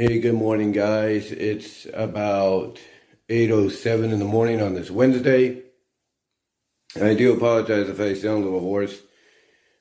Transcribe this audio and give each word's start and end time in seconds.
Hey, 0.00 0.18
good 0.18 0.32
morning, 0.32 0.72
guys. 0.72 1.30
It's 1.30 1.86
about 1.92 2.78
8.07 3.28 4.10
in 4.10 4.18
the 4.18 4.24
morning 4.24 4.62
on 4.62 4.72
this 4.72 4.90
Wednesday. 4.90 5.60
I 6.98 7.12
do 7.12 7.34
apologize 7.34 7.86
if 7.86 8.00
I 8.00 8.14
sound 8.14 8.42
a 8.42 8.46
little 8.46 8.60
hoarse. 8.60 8.98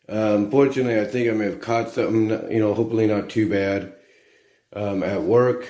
Um, 0.10 0.52
fortunately, 0.52 1.00
I 1.00 1.06
think 1.06 1.30
I 1.30 1.32
may 1.32 1.46
have 1.46 1.62
caught 1.62 1.92
something, 1.92 2.52
you 2.52 2.60
know, 2.60 2.74
hopefully 2.74 3.08
not 3.08 3.30
too 3.30 3.48
bad 3.48 3.94
um, 4.74 5.04
at 5.04 5.22
work. 5.22 5.66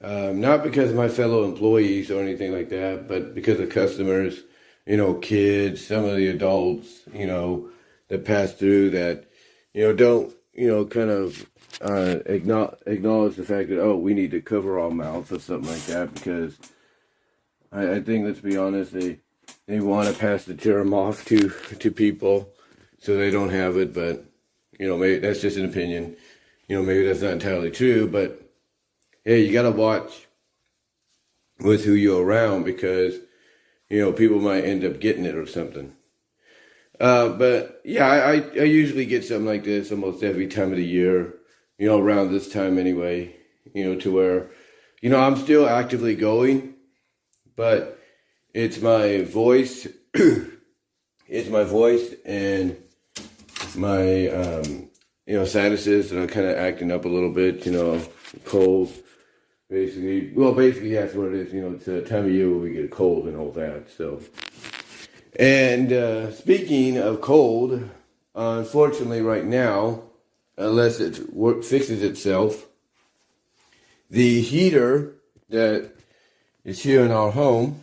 Um, 0.00 0.40
not 0.40 0.64
because 0.64 0.90
of 0.90 0.96
my 0.96 1.08
fellow 1.08 1.44
employees 1.44 2.10
or 2.10 2.20
anything 2.20 2.52
like 2.52 2.70
that, 2.70 3.06
but 3.06 3.36
because 3.36 3.60
of 3.60 3.70
customers, 3.70 4.42
you 4.84 4.96
know, 4.96 5.14
kids, 5.14 5.86
some 5.86 6.04
of 6.04 6.16
the 6.16 6.26
adults, 6.26 7.02
you 7.14 7.28
know, 7.28 7.68
that 8.08 8.24
pass 8.24 8.52
through 8.52 8.90
that, 8.90 9.30
you 9.72 9.84
know, 9.84 9.92
don't, 9.92 10.34
you 10.54 10.66
know, 10.66 10.86
kind 10.86 11.08
of 11.10 11.46
uh, 11.80 12.18
acknowledge, 12.26 12.78
acknowledge 12.86 13.36
the 13.36 13.44
fact 13.44 13.68
that, 13.70 13.80
oh, 13.80 13.96
we 13.96 14.14
need 14.14 14.30
to 14.32 14.40
cover 14.40 14.78
our 14.78 14.90
mouths 14.90 15.32
or 15.32 15.38
something 15.38 15.70
like 15.70 15.84
that 15.86 16.12
because 16.14 16.58
I, 17.72 17.94
I 17.94 18.00
think, 18.00 18.26
let's 18.26 18.40
be 18.40 18.56
honest, 18.56 18.92
they, 18.92 19.20
they 19.66 19.80
want 19.80 20.08
to 20.08 20.18
pass 20.18 20.44
the 20.44 20.54
germ 20.54 20.92
off 20.92 21.24
to, 21.26 21.48
to 21.78 21.90
people 21.90 22.52
so 22.98 23.16
they 23.16 23.30
don't 23.30 23.50
have 23.50 23.76
it, 23.76 23.94
but, 23.94 24.24
you 24.78 24.86
know, 24.86 24.96
maybe 24.96 25.18
that's 25.18 25.40
just 25.40 25.56
an 25.56 25.64
opinion. 25.64 26.16
You 26.68 26.76
know, 26.76 26.82
maybe 26.82 27.06
that's 27.06 27.22
not 27.22 27.32
entirely 27.32 27.70
true, 27.70 28.08
but 28.08 28.40
hey, 29.24 29.42
you 29.42 29.52
got 29.52 29.62
to 29.62 29.70
watch 29.70 30.26
with 31.60 31.84
who 31.84 31.92
you're 31.92 32.24
around 32.24 32.64
because, 32.64 33.16
you 33.88 34.00
know, 34.00 34.12
people 34.12 34.40
might 34.40 34.64
end 34.64 34.84
up 34.84 35.00
getting 35.00 35.24
it 35.24 35.34
or 35.34 35.46
something. 35.46 35.94
Uh, 37.00 37.30
but 37.30 37.80
yeah, 37.84 38.06
I, 38.06 38.34
I 38.34 38.64
usually 38.64 39.06
get 39.06 39.24
something 39.24 39.46
like 39.46 39.64
this 39.64 39.90
almost 39.90 40.22
every 40.22 40.46
time 40.46 40.70
of 40.70 40.76
the 40.76 40.84
year, 40.84 41.34
you 41.78 41.88
know, 41.88 41.98
around 41.98 42.30
this 42.30 42.50
time 42.50 42.78
anyway, 42.78 43.34
you 43.74 43.84
know, 43.84 43.98
to 44.00 44.12
where, 44.12 44.50
you 45.00 45.10
know, 45.10 45.20
I'm 45.20 45.36
still 45.36 45.68
actively 45.68 46.14
going, 46.14 46.74
but 47.56 47.98
it's 48.54 48.80
my 48.80 49.22
voice, 49.22 49.86
it's 50.14 51.48
my 51.48 51.64
voice 51.64 52.14
and 52.24 52.76
my, 53.74 54.28
um, 54.28 54.88
you 55.26 55.36
know, 55.36 55.44
sinuses 55.44 56.12
are 56.12 56.26
kind 56.26 56.46
of 56.46 56.56
acting 56.56 56.92
up 56.92 57.04
a 57.04 57.08
little 57.08 57.32
bit, 57.32 57.64
you 57.66 57.72
know, 57.72 58.02
cold 58.44 58.92
basically. 59.72 60.30
Well, 60.34 60.52
basically 60.52 60.92
that's 60.92 61.14
what 61.14 61.28
it 61.28 61.34
is. 61.34 61.52
You 61.52 61.62
know, 61.62 61.72
it's 61.72 61.88
a 61.88 62.02
time 62.02 62.26
of 62.26 62.30
year 62.30 62.48
where 62.50 62.58
we 62.58 62.74
get 62.74 62.84
a 62.84 62.88
cold 62.88 63.26
and 63.26 63.36
all 63.36 63.50
that. 63.52 63.90
So, 63.90 64.20
and 65.36 65.92
uh, 65.92 66.30
speaking 66.32 66.98
of 66.98 67.22
cold, 67.22 67.88
unfortunately, 68.34 69.22
right 69.22 69.46
now, 69.46 70.02
unless 70.56 71.00
it 71.00 71.32
work, 71.32 71.64
fixes 71.64 72.02
itself, 72.02 72.66
the 74.10 74.40
heater 74.40 75.14
that 75.48 75.90
is 76.64 76.82
here 76.82 77.04
in 77.04 77.10
our 77.10 77.30
home, 77.30 77.82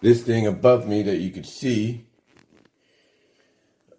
this 0.00 0.22
thing 0.22 0.46
above 0.46 0.86
me 0.86 1.02
that 1.02 1.18
you 1.18 1.30
could 1.30 1.46
see, 1.46 2.04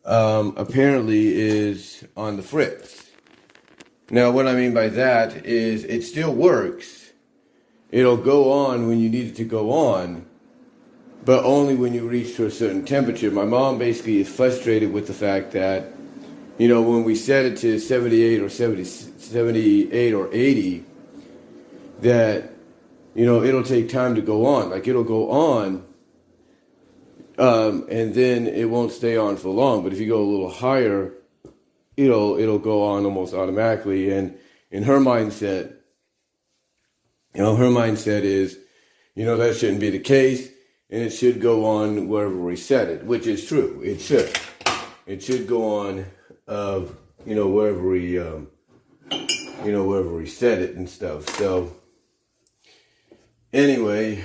um, 0.06 0.54
apparently 0.56 1.34
is 1.36 2.06
on 2.16 2.38
the 2.38 2.44
fritz. 2.44 3.10
Now, 4.12 4.30
what 4.30 4.48
I 4.48 4.54
mean 4.54 4.74
by 4.74 4.90
that 4.90 5.46
is 5.46 5.84
it 5.84 6.04
still 6.04 6.34
works. 6.34 7.12
It'll 7.90 8.18
go 8.18 8.52
on 8.52 8.88
when 8.88 9.00
you 9.00 9.10
need 9.10 9.28
it 9.28 9.36
to 9.38 9.44
go 9.44 9.72
on, 9.72 10.26
but 11.24 11.44
only 11.44 11.76
when 11.76 11.94
you 11.94 12.08
reach 12.08 12.36
to 12.36 12.46
a 12.46 12.52
certain 12.52 12.86
temperature. 12.86 13.32
My 13.32 13.46
mom 13.46 13.80
basically 13.80 14.20
is 14.20 14.30
frustrated 14.30 14.94
with 14.94 15.08
the 15.08 15.14
fact 15.14 15.52
that, 15.54 15.95
you 16.58 16.68
know, 16.68 16.82
when 16.82 17.04
we 17.04 17.16
set 17.16 17.46
it 17.46 17.58
to 17.58 17.80
78 17.80 18.42
or 18.42 18.50
70, 18.50 18.84
78 18.86 20.14
or 20.14 20.30
80, 20.34 20.86
that, 22.02 22.50
you 23.14 23.26
know, 23.26 23.44
it'll 23.44 23.64
take 23.64 23.90
time 23.90 24.16
to 24.16 24.22
go 24.22 24.46
on. 24.46 24.70
Like 24.70 24.88
it'll 24.88 25.04
go 25.04 25.32
on, 25.32 25.86
um, 27.38 27.86
and 27.90 28.14
then 28.14 28.48
it 28.48 28.70
won't 28.70 28.92
stay 28.92 29.18
on 29.18 29.36
for 29.36 29.50
long. 29.50 29.84
But 29.84 29.92
if 29.92 30.00
you 30.00 30.08
go 30.08 30.22
a 30.22 30.30
little 30.30 30.50
higher, 30.50 31.14
it'll 31.98 32.38
it'll 32.38 32.60
go 32.60 32.84
on 32.84 33.06
almost 33.06 33.34
automatically. 33.34 34.12
And 34.12 34.38
in 34.72 34.84
her 34.84 35.00
mindset, 35.00 35.76
you 37.34 37.42
know, 37.42 37.56
her 37.56 37.66
mindset 37.66 38.22
is, 38.22 38.58
you 39.16 39.26
know, 39.26 39.36
that 39.38 39.58
shouldn't 39.58 39.82
be 39.82 39.90
the 39.90 40.00
case, 40.00 40.50
and 40.90 41.02
it 41.02 41.10
should 41.10 41.42
go 41.42 41.66
on 41.66 42.08
wherever 42.08 42.36
we 42.36 42.56
set 42.56 42.88
it, 42.88 43.04
which 43.04 43.28
is 43.28 43.46
true. 43.46 43.82
It 43.84 44.00
should. 44.00 44.38
It 45.06 45.22
should 45.22 45.48
go 45.48 45.80
on 45.80 46.06
of 46.48 46.96
you 47.26 47.36
know 47.36 47.48
wherever 47.48 47.88
we 47.88 48.20
um, 48.20 48.48
you 49.12 49.72
know 49.72 49.86
wherever 49.86 50.14
we 50.14 50.28
set 50.28 50.60
it 50.60 50.76
and 50.76 50.90
stuff. 50.90 51.28
So 51.38 51.76
anyway, 53.54 54.24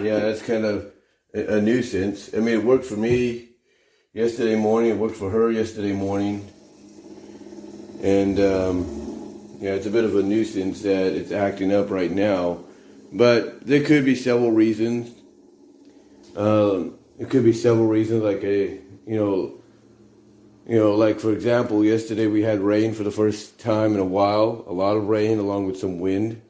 yeah, 0.00 0.20
that's 0.20 0.42
kind 0.42 0.64
of 0.64 0.92
a, 1.34 1.56
a 1.56 1.60
nuisance. 1.60 2.34
I 2.34 2.38
mean, 2.38 2.54
it 2.54 2.64
worked 2.64 2.84
for 2.84 2.96
me 2.96 3.48
yesterday 4.12 4.56
morning. 4.56 4.90
It 4.90 4.96
worked 4.98 5.16
for 5.16 5.30
her 5.30 5.50
yesterday 5.50 5.92
morning. 5.92 6.48
And 8.02 8.38
um, 8.38 9.58
yeah, 9.60 9.72
it's 9.72 9.86
a 9.86 9.90
bit 9.90 10.04
of 10.04 10.14
a 10.16 10.22
nuisance 10.22 10.82
that 10.82 11.12
it's 11.12 11.32
acting 11.32 11.72
up 11.72 11.90
right 11.90 12.10
now. 12.10 12.64
But 13.12 13.66
there 13.66 13.82
could 13.82 14.04
be 14.04 14.14
several 14.14 14.52
reasons. 14.52 15.10
Um, 16.36 16.98
it 17.18 17.30
could 17.30 17.44
be 17.44 17.52
several 17.52 17.86
reasons, 17.86 18.22
like 18.22 18.44
a 18.44 18.80
you 19.06 19.16
know, 19.16 19.57
you 20.68 20.78
know, 20.78 20.94
like 20.94 21.18
for 21.18 21.32
example, 21.32 21.84
yesterday 21.84 22.26
we 22.26 22.42
had 22.42 22.60
rain 22.60 22.92
for 22.92 23.02
the 23.02 23.10
first 23.10 23.58
time 23.58 23.94
in 23.94 24.00
a 24.00 24.04
while, 24.04 24.64
a 24.66 24.72
lot 24.72 24.96
of 24.96 25.08
rain 25.08 25.38
along 25.38 25.66
with 25.66 25.78
some 25.78 25.98
wind. 25.98 26.42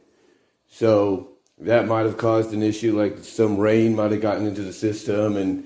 So 0.68 1.28
that 1.58 1.86
might 1.86 2.04
have 2.04 2.18
caused 2.18 2.52
an 2.52 2.62
issue, 2.62 2.98
like 2.98 3.18
some 3.18 3.56
rain 3.56 3.94
might 3.96 4.10
have 4.10 4.20
gotten 4.20 4.46
into 4.46 4.62
the 4.62 4.72
system 4.72 5.36
and 5.36 5.64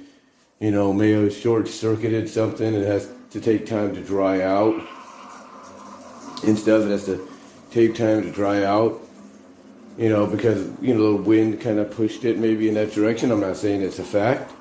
you 0.60 0.70
know 0.70 0.92
may 0.92 1.10
have 1.12 1.34
short 1.34 1.66
circuited 1.66 2.28
something. 2.28 2.74
It 2.74 2.86
has 2.86 3.08
to 3.30 3.40
take 3.40 3.66
time 3.66 3.94
to 3.94 4.02
dry 4.02 4.42
out 4.42 4.74
and 6.44 6.58
stuff. 6.58 6.84
It 6.84 6.90
has 6.90 7.06
to 7.06 7.26
take 7.70 7.94
time 7.94 8.22
to 8.22 8.30
dry 8.30 8.64
out, 8.64 9.00
you 9.96 10.10
know, 10.10 10.26
because, 10.26 10.70
you 10.82 10.94
know, 10.94 11.16
the 11.16 11.22
wind 11.22 11.60
kind 11.60 11.78
of 11.78 11.90
pushed 11.90 12.24
it 12.24 12.38
maybe 12.38 12.68
in 12.68 12.74
that 12.74 12.92
direction. 12.92 13.30
I'm 13.30 13.40
not 13.40 13.56
saying 13.56 13.80
it's 13.80 13.98
a 13.98 14.04
fact. 14.04 14.52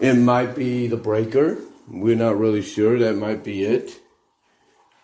It 0.00 0.14
might 0.14 0.56
be 0.56 0.88
the 0.88 0.96
breaker. 0.96 1.58
We're 1.90 2.14
not 2.14 2.38
really 2.38 2.62
sure. 2.62 3.00
That 3.00 3.16
might 3.16 3.42
be 3.42 3.64
it. 3.64 4.00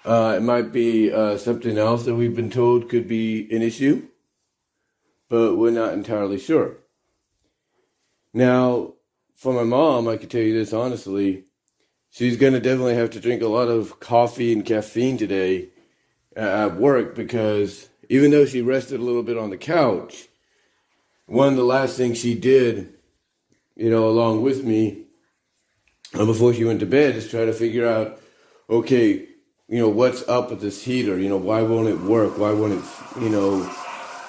Uh, 0.04 0.34
it 0.36 0.42
might 0.42 0.70
be 0.70 1.12
uh, 1.12 1.36
something 1.36 1.76
else 1.76 2.04
that 2.04 2.14
we've 2.14 2.36
been 2.36 2.50
told 2.50 2.88
could 2.88 3.08
be 3.08 3.48
an 3.50 3.60
issue, 3.60 4.06
but 5.28 5.56
we're 5.56 5.72
not 5.72 5.94
entirely 5.94 6.38
sure. 6.38 6.76
Now, 8.32 8.92
for 9.34 9.52
my 9.52 9.64
mom, 9.64 10.06
I 10.06 10.16
can 10.16 10.28
tell 10.28 10.40
you 10.40 10.54
this 10.54 10.72
honestly 10.72 11.46
she's 12.08 12.36
going 12.36 12.52
to 12.52 12.60
definitely 12.60 12.94
have 12.94 13.10
to 13.10 13.20
drink 13.20 13.42
a 13.42 13.48
lot 13.48 13.66
of 13.66 13.98
coffee 13.98 14.52
and 14.52 14.64
caffeine 14.64 15.18
today 15.18 15.70
at 16.36 16.76
work 16.76 17.16
because 17.16 17.88
even 18.08 18.30
though 18.30 18.46
she 18.46 18.62
rested 18.62 19.00
a 19.00 19.02
little 19.02 19.24
bit 19.24 19.36
on 19.36 19.50
the 19.50 19.58
couch, 19.58 20.28
one 21.26 21.48
of 21.48 21.56
the 21.56 21.64
last 21.64 21.96
things 21.96 22.18
she 22.18 22.36
did, 22.36 22.94
you 23.74 23.90
know, 23.90 24.08
along 24.08 24.42
with 24.42 24.62
me 24.62 25.05
uh, 26.14 26.24
before 26.24 26.54
she 26.54 26.64
went 26.64 26.80
to 26.80 26.86
bed 26.86 27.16
is 27.16 27.30
try 27.30 27.44
to 27.44 27.52
figure 27.52 27.86
out, 27.86 28.20
okay, 28.68 29.28
you 29.68 29.78
know, 29.78 29.88
what's 29.88 30.26
up 30.28 30.50
with 30.50 30.60
this 30.60 30.84
heater? 30.84 31.18
You 31.18 31.28
know, 31.28 31.36
why 31.36 31.62
won't 31.62 31.88
it 31.88 32.00
work? 32.00 32.38
Why 32.38 32.52
won't 32.52 32.74
it, 32.74 32.84
you 33.20 33.28
know, 33.28 33.74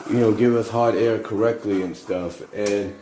you 0.10 0.20
know, 0.20 0.34
give 0.34 0.56
us 0.56 0.70
hot 0.70 0.96
air 0.96 1.20
correctly 1.20 1.84
and 1.84 1.96
stuff? 1.96 2.42
And 2.54 2.96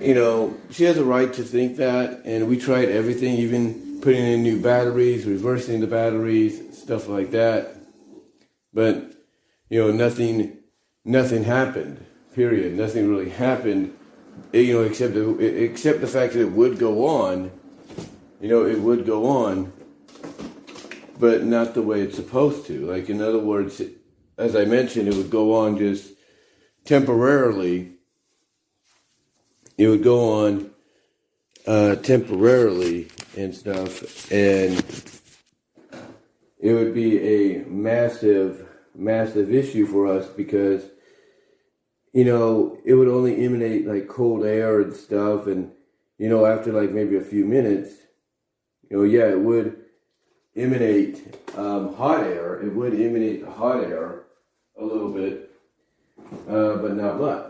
you 0.00 0.14
know, 0.14 0.56
she 0.70 0.84
has 0.84 0.96
a 0.96 1.04
right 1.04 1.32
to 1.34 1.42
think 1.42 1.76
that, 1.76 2.22
and 2.24 2.48
we 2.48 2.58
tried 2.58 2.88
everything, 2.88 3.34
even 3.34 4.00
putting 4.00 4.24
in 4.24 4.42
new 4.42 4.58
batteries, 4.58 5.26
reversing 5.26 5.80
the 5.80 5.86
batteries, 5.86 6.78
stuff 6.78 7.06
like 7.06 7.30
that. 7.32 7.76
But, 8.72 9.12
you 9.68 9.80
know, 9.80 9.92
nothing, 9.92 10.58
nothing 11.04 11.44
happened, 11.44 12.04
period. 12.34 12.74
Nothing 12.74 13.10
really 13.10 13.28
happened, 13.28 13.94
you 14.52 14.72
know, 14.72 14.82
except, 14.84 15.14
except 15.14 16.00
the 16.00 16.06
fact 16.06 16.32
that 16.32 16.40
it 16.40 16.52
would 16.52 16.78
go 16.78 17.06
on, 17.06 17.50
you 18.40 18.48
know, 18.48 18.64
it 18.64 18.78
would 18.80 19.06
go 19.06 19.26
on, 19.26 19.72
but 21.18 21.44
not 21.44 21.74
the 21.74 21.82
way 21.82 22.00
it's 22.00 22.16
supposed 22.16 22.66
to. 22.66 22.86
Like, 22.86 23.08
in 23.08 23.20
other 23.20 23.38
words, 23.38 23.82
as 24.38 24.56
I 24.56 24.64
mentioned, 24.64 25.08
it 25.08 25.14
would 25.14 25.30
go 25.30 25.54
on 25.54 25.78
just 25.78 26.12
temporarily 26.84 28.00
it 29.80 29.88
would 29.88 30.02
go 30.02 30.44
on 30.44 30.70
uh, 31.66 31.96
temporarily 31.96 33.08
and 33.34 33.54
stuff, 33.54 34.30
and 34.30 34.78
it 36.58 36.74
would 36.74 36.92
be 36.92 37.18
a 37.18 37.64
massive, 37.64 38.68
massive 38.94 39.50
issue 39.50 39.86
for 39.86 40.06
us 40.06 40.26
because, 40.26 40.84
you 42.12 42.26
know, 42.26 42.76
it 42.84 42.92
would 42.92 43.08
only 43.08 43.42
emanate 43.42 43.86
like 43.86 44.06
cold 44.06 44.44
air 44.44 44.82
and 44.82 44.92
stuff, 44.92 45.46
and 45.46 45.72
you 46.18 46.28
know, 46.28 46.44
after 46.44 46.72
like 46.74 46.90
maybe 46.90 47.16
a 47.16 47.22
few 47.22 47.46
minutes, 47.46 47.94
you 48.90 48.96
know, 48.96 49.02
yeah, 49.04 49.28
it 49.28 49.38
would 49.38 49.84
emanate 50.56 51.36
um, 51.56 51.94
hot 51.94 52.24
air. 52.24 52.60
It 52.60 52.74
would 52.74 52.92
emanate 52.92 53.46
hot 53.46 53.84
air 53.84 54.24
a 54.76 54.84
little 54.84 55.12
bit, 55.12 55.50
uh, 56.48 56.76
but 56.76 56.96
not 56.96 57.20
much. 57.20 57.46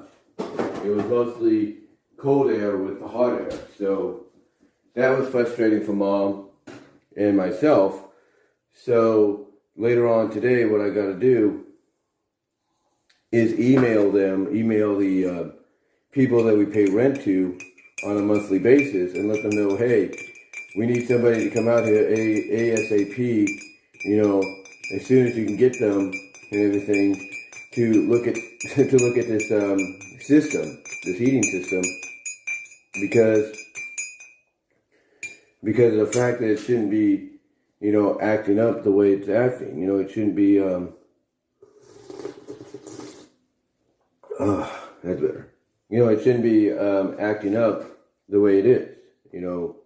It 0.84 0.88
was 0.88 1.04
mostly 1.06 1.78
cold 2.18 2.50
air 2.50 2.76
with 2.76 3.00
the 3.00 3.08
hot 3.08 3.32
air. 3.32 3.50
So 3.78 4.26
that 4.94 5.18
was 5.18 5.30
frustrating 5.30 5.84
for 5.84 5.94
mom 5.94 6.48
and 7.16 7.36
myself. 7.36 8.04
So 8.74 9.48
later 9.76 10.08
on 10.08 10.30
today, 10.30 10.66
what 10.66 10.82
I 10.82 10.90
got 10.90 11.06
to 11.06 11.18
do 11.18 11.64
is 13.32 13.58
email 13.58 14.10
them, 14.10 14.54
email 14.54 14.98
the 14.98 15.26
uh, 15.26 15.44
people 16.12 16.44
that 16.44 16.56
we 16.56 16.66
pay 16.66 16.86
rent 16.86 17.22
to 17.22 17.58
on 18.04 18.18
a 18.18 18.22
monthly 18.22 18.58
basis 18.58 19.14
and 19.14 19.28
let 19.28 19.42
them 19.42 19.50
know, 19.50 19.76
hey, 19.76 20.29
we 20.76 20.86
need 20.86 21.08
somebody 21.08 21.48
to 21.48 21.54
come 21.54 21.68
out 21.68 21.84
here 21.84 22.08
ASAP, 22.10 23.18
you 23.18 24.22
know, 24.22 24.42
as 24.94 25.06
soon 25.06 25.26
as 25.26 25.36
you 25.36 25.44
can 25.44 25.56
get 25.56 25.78
them 25.80 26.12
and 26.52 26.60
everything 26.60 27.30
to 27.72 28.06
look 28.08 28.26
at 28.26 28.34
to 28.74 28.96
look 28.98 29.16
at 29.16 29.26
this 29.26 29.50
um, 29.50 29.78
system, 30.20 30.82
this 31.04 31.18
heating 31.18 31.42
system, 31.42 31.82
because 33.00 33.56
because 35.62 35.94
of 35.94 36.06
the 36.06 36.12
fact 36.12 36.40
that 36.40 36.50
it 36.50 36.58
shouldn't 36.58 36.90
be, 36.90 37.30
you 37.80 37.92
know, 37.92 38.18
acting 38.20 38.58
up 38.58 38.84
the 38.84 38.90
way 38.90 39.12
it's 39.12 39.28
acting. 39.28 39.78
You 39.78 39.86
know, 39.86 39.98
it 39.98 40.10
shouldn't 40.10 40.36
be. 40.36 40.60
Um, 40.60 40.94
oh, 44.38 44.88
that's 45.02 45.20
better. 45.20 45.52
You 45.88 45.98
know, 45.98 46.08
it 46.08 46.22
shouldn't 46.22 46.44
be 46.44 46.72
um, 46.72 47.16
acting 47.18 47.56
up 47.56 47.84
the 48.28 48.40
way 48.40 48.58
it 48.58 48.66
is. 48.66 48.96
You 49.32 49.40
know, 49.40 49.76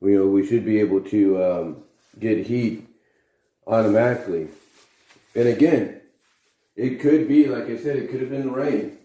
you 0.00 0.18
know, 0.18 0.26
we 0.26 0.46
should 0.46 0.64
be 0.64 0.80
able 0.80 1.00
to 1.00 1.42
um, 1.42 1.82
get 2.18 2.46
heat 2.46 2.86
automatically. 3.66 4.48
And 5.34 5.48
again, 5.48 6.00
it 6.74 7.00
could 7.00 7.28
be, 7.28 7.46
like 7.46 7.64
I 7.64 7.76
said, 7.76 7.96
it 7.96 8.10
could 8.10 8.20
have 8.20 8.30
been 8.30 8.46
the 8.46 8.52
rain. 8.52 8.98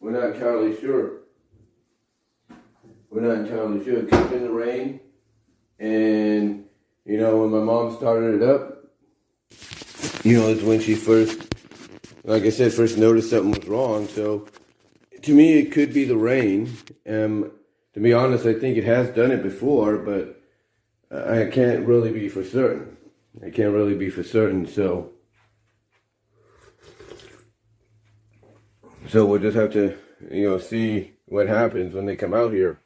We're 0.00 0.12
not 0.12 0.34
entirely 0.34 0.78
sure. 0.80 1.18
We're 3.10 3.20
not 3.22 3.46
entirely 3.46 3.84
sure. 3.84 3.98
It 3.98 4.08
could 4.08 4.18
have 4.18 4.30
been 4.30 4.44
the 4.44 4.50
rain. 4.50 5.00
And, 5.78 6.64
you 7.04 7.18
know, 7.18 7.38
when 7.38 7.50
my 7.50 7.60
mom 7.60 7.96
started 7.96 8.42
it 8.42 8.48
up, 8.48 8.78
you 10.24 10.38
know, 10.38 10.48
it's 10.48 10.62
when 10.62 10.80
she 10.80 10.94
first, 10.94 11.54
like 12.24 12.44
I 12.44 12.50
said, 12.50 12.72
first 12.72 12.98
noticed 12.98 13.30
something 13.30 13.50
was 13.52 13.66
wrong. 13.66 14.06
So 14.08 14.46
to 15.22 15.34
me, 15.34 15.58
it 15.58 15.72
could 15.72 15.92
be 15.92 16.04
the 16.04 16.16
rain. 16.16 16.72
Um, 17.08 17.52
to 17.94 18.00
be 18.00 18.12
honest, 18.12 18.46
I 18.46 18.54
think 18.54 18.76
it 18.76 18.84
has 18.84 19.08
done 19.10 19.30
it 19.30 19.42
before, 19.42 19.98
but 19.98 20.40
I 21.10 21.46
can't 21.46 21.86
really 21.86 22.12
be 22.12 22.28
for 22.28 22.44
certain. 22.44 22.96
I 23.44 23.50
can't 23.50 23.74
really 23.74 23.96
be 23.96 24.10
for 24.10 24.22
certain. 24.22 24.66
So, 24.66 25.10
so 29.08 29.26
we'll 29.26 29.40
just 29.40 29.56
have 29.56 29.72
to, 29.72 29.96
you 30.30 30.48
know, 30.48 30.58
see 30.58 31.12
what 31.26 31.48
happens 31.48 31.94
when 31.94 32.06
they 32.06 32.16
come 32.16 32.34
out 32.34 32.52
here. 32.52 32.80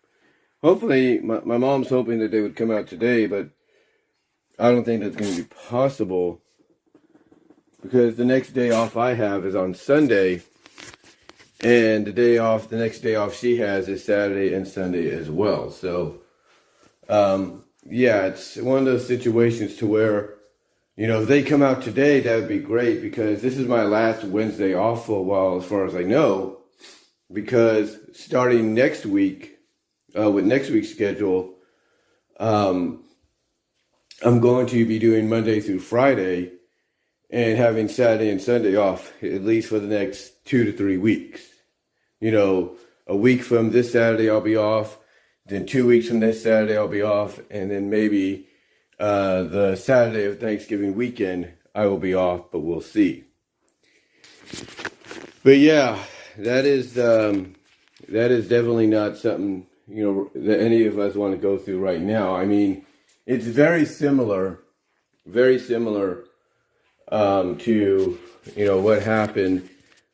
Hopefully, 0.62 1.18
my, 1.18 1.40
my 1.40 1.58
mom's 1.58 1.90
hoping 1.90 2.20
that 2.20 2.30
they 2.30 2.40
would 2.40 2.56
come 2.56 2.70
out 2.70 2.86
today, 2.86 3.26
but 3.26 3.50
I 4.58 4.70
don't 4.70 4.84
think 4.84 5.02
that's 5.02 5.16
going 5.16 5.34
to 5.34 5.42
be 5.42 5.48
possible 5.68 6.40
because 7.82 8.16
the 8.16 8.24
next 8.24 8.50
day 8.50 8.70
off 8.70 8.96
I 8.96 9.12
have 9.12 9.44
is 9.44 9.54
on 9.54 9.74
Sunday, 9.74 10.42
and 11.60 12.06
the 12.06 12.12
day 12.12 12.38
off, 12.38 12.68
the 12.68 12.76
next 12.76 13.00
day 13.00 13.14
off 13.14 13.36
she 13.36 13.58
has 13.58 13.88
is 13.88 14.04
Saturday 14.04 14.54
and 14.54 14.66
Sunday 14.66 15.10
as 15.10 15.30
well. 15.30 15.70
So, 15.70 16.20
um, 17.08 17.64
yeah, 17.86 18.26
it's 18.26 18.56
one 18.56 18.78
of 18.78 18.84
those 18.84 19.06
situations 19.06 19.76
to 19.76 19.86
where, 19.86 20.34
you 20.96 21.06
know, 21.06 21.22
if 21.22 21.28
they 21.28 21.42
come 21.42 21.62
out 21.62 21.82
today, 21.82 22.20
that 22.20 22.36
would 22.36 22.48
be 22.48 22.58
great 22.58 23.02
because 23.02 23.42
this 23.42 23.56
is 23.56 23.68
my 23.68 23.82
last 23.82 24.24
Wednesday 24.24 24.74
off 24.74 25.06
for 25.06 25.20
a 25.20 25.22
while, 25.22 25.56
as 25.56 25.64
far 25.64 25.86
as 25.86 25.94
I 25.94 26.02
know. 26.02 26.58
Because 27.32 27.96
starting 28.12 28.74
next 28.74 29.06
week, 29.06 29.58
uh, 30.18 30.30
with 30.30 30.44
next 30.44 30.70
week's 30.70 30.90
schedule, 30.90 31.54
um, 32.38 33.04
I'm 34.22 34.40
going 34.40 34.66
to 34.68 34.86
be 34.86 34.98
doing 34.98 35.28
Monday 35.28 35.60
through 35.60 35.80
Friday 35.80 36.52
and 37.34 37.58
having 37.58 37.88
Saturday 37.88 38.30
and 38.30 38.40
Sunday 38.40 38.76
off, 38.76 39.12
at 39.20 39.42
least 39.42 39.68
for 39.68 39.80
the 39.80 39.88
next 39.88 40.44
two 40.44 40.62
to 40.66 40.72
three 40.72 40.96
weeks. 40.96 41.42
You 42.20 42.30
know, 42.30 42.76
a 43.08 43.16
week 43.16 43.42
from 43.42 43.72
this 43.72 43.90
Saturday, 43.90 44.30
I'll 44.30 44.40
be 44.40 44.56
off. 44.56 44.98
Then 45.44 45.66
two 45.66 45.84
weeks 45.84 46.06
from 46.06 46.20
this 46.20 46.44
Saturday, 46.44 46.76
I'll 46.76 46.86
be 46.86 47.02
off. 47.02 47.40
And 47.50 47.72
then 47.72 47.90
maybe 47.90 48.46
uh, 49.00 49.42
the 49.42 49.74
Saturday 49.74 50.26
of 50.26 50.38
Thanksgiving 50.38 50.94
weekend, 50.94 51.52
I 51.74 51.86
will 51.86 51.98
be 51.98 52.14
off, 52.14 52.52
but 52.52 52.60
we'll 52.60 52.80
see. 52.80 53.24
But 55.42 55.58
yeah, 55.58 55.98
that 56.38 56.64
is 56.64 56.96
um, 56.96 57.56
that 58.08 58.30
is 58.30 58.48
definitely 58.48 58.86
not 58.86 59.16
something 59.16 59.66
you 59.88 60.04
know 60.04 60.30
that 60.40 60.60
any 60.60 60.86
of 60.86 61.00
us 61.00 61.16
want 61.16 61.34
to 61.34 61.38
go 61.38 61.58
through 61.58 61.80
right 61.80 62.00
now. 62.00 62.36
I 62.36 62.44
mean, 62.44 62.86
it's 63.26 63.44
very 63.44 63.84
similar, 63.84 64.60
very 65.26 65.58
similar 65.58 66.26
um, 67.08 67.56
to 67.58 68.18
you 68.56 68.64
know 68.66 68.80
what 68.80 69.02
happened 69.02 69.68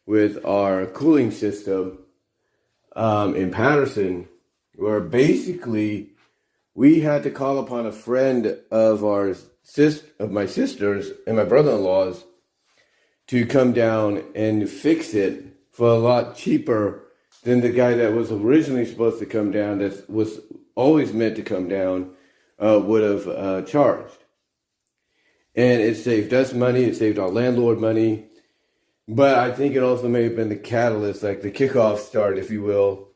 with 0.06 0.44
our 0.44 0.86
cooling 0.86 1.30
system 1.30 1.98
um, 2.96 3.36
in 3.36 3.50
Patterson, 3.50 4.28
where 4.74 5.00
basically 5.00 6.10
we 6.74 7.00
had 7.00 7.22
to 7.22 7.30
call 7.30 7.58
upon 7.58 7.86
a 7.86 7.92
friend 7.92 8.56
of 8.70 9.04
our 9.04 9.34
sis 9.62 10.02
of 10.18 10.30
my 10.30 10.46
sisters 10.46 11.10
and 11.26 11.36
my 11.36 11.44
brother-in-law's 11.44 12.24
to 13.26 13.46
come 13.46 13.72
down 13.72 14.24
and 14.34 14.68
fix 14.68 15.14
it 15.14 15.44
for 15.70 15.88
a 15.88 15.98
lot 15.98 16.36
cheaper 16.36 17.04
than 17.44 17.60
the 17.60 17.70
guy 17.70 17.94
that 17.94 18.12
was 18.12 18.32
originally 18.32 18.84
supposed 18.84 19.18
to 19.18 19.26
come 19.26 19.50
down, 19.50 19.78
that 19.78 20.10
was 20.10 20.40
always 20.74 21.12
meant 21.12 21.36
to 21.36 21.42
come 21.42 21.68
down, 21.68 22.10
uh, 22.58 22.80
would 22.82 23.02
have 23.02 23.28
uh, 23.28 23.62
charged. 23.62 24.19
And 25.54 25.80
it 25.80 25.96
saved 25.96 26.32
us 26.32 26.52
money, 26.52 26.84
it 26.84 26.96
saved 26.96 27.18
our 27.18 27.28
landlord 27.28 27.78
money. 27.78 28.26
But 29.08 29.38
I 29.38 29.50
think 29.50 29.74
it 29.74 29.82
also 29.82 30.08
may 30.08 30.24
have 30.24 30.36
been 30.36 30.48
the 30.48 30.56
catalyst, 30.56 31.22
like 31.22 31.42
the 31.42 31.50
kickoff 31.50 31.98
start, 31.98 32.38
if 32.38 32.50
you 32.50 32.62
will, 32.62 33.08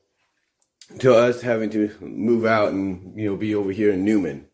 to 0.98 1.14
us 1.14 1.40
having 1.42 1.70
to 1.70 1.90
move 2.00 2.44
out 2.44 2.72
and, 2.72 3.16
you 3.16 3.31
know, 3.31 3.36
be 3.36 3.54
over 3.54 3.70
here 3.70 3.92
in 3.92 4.04
Newman, 4.04 4.46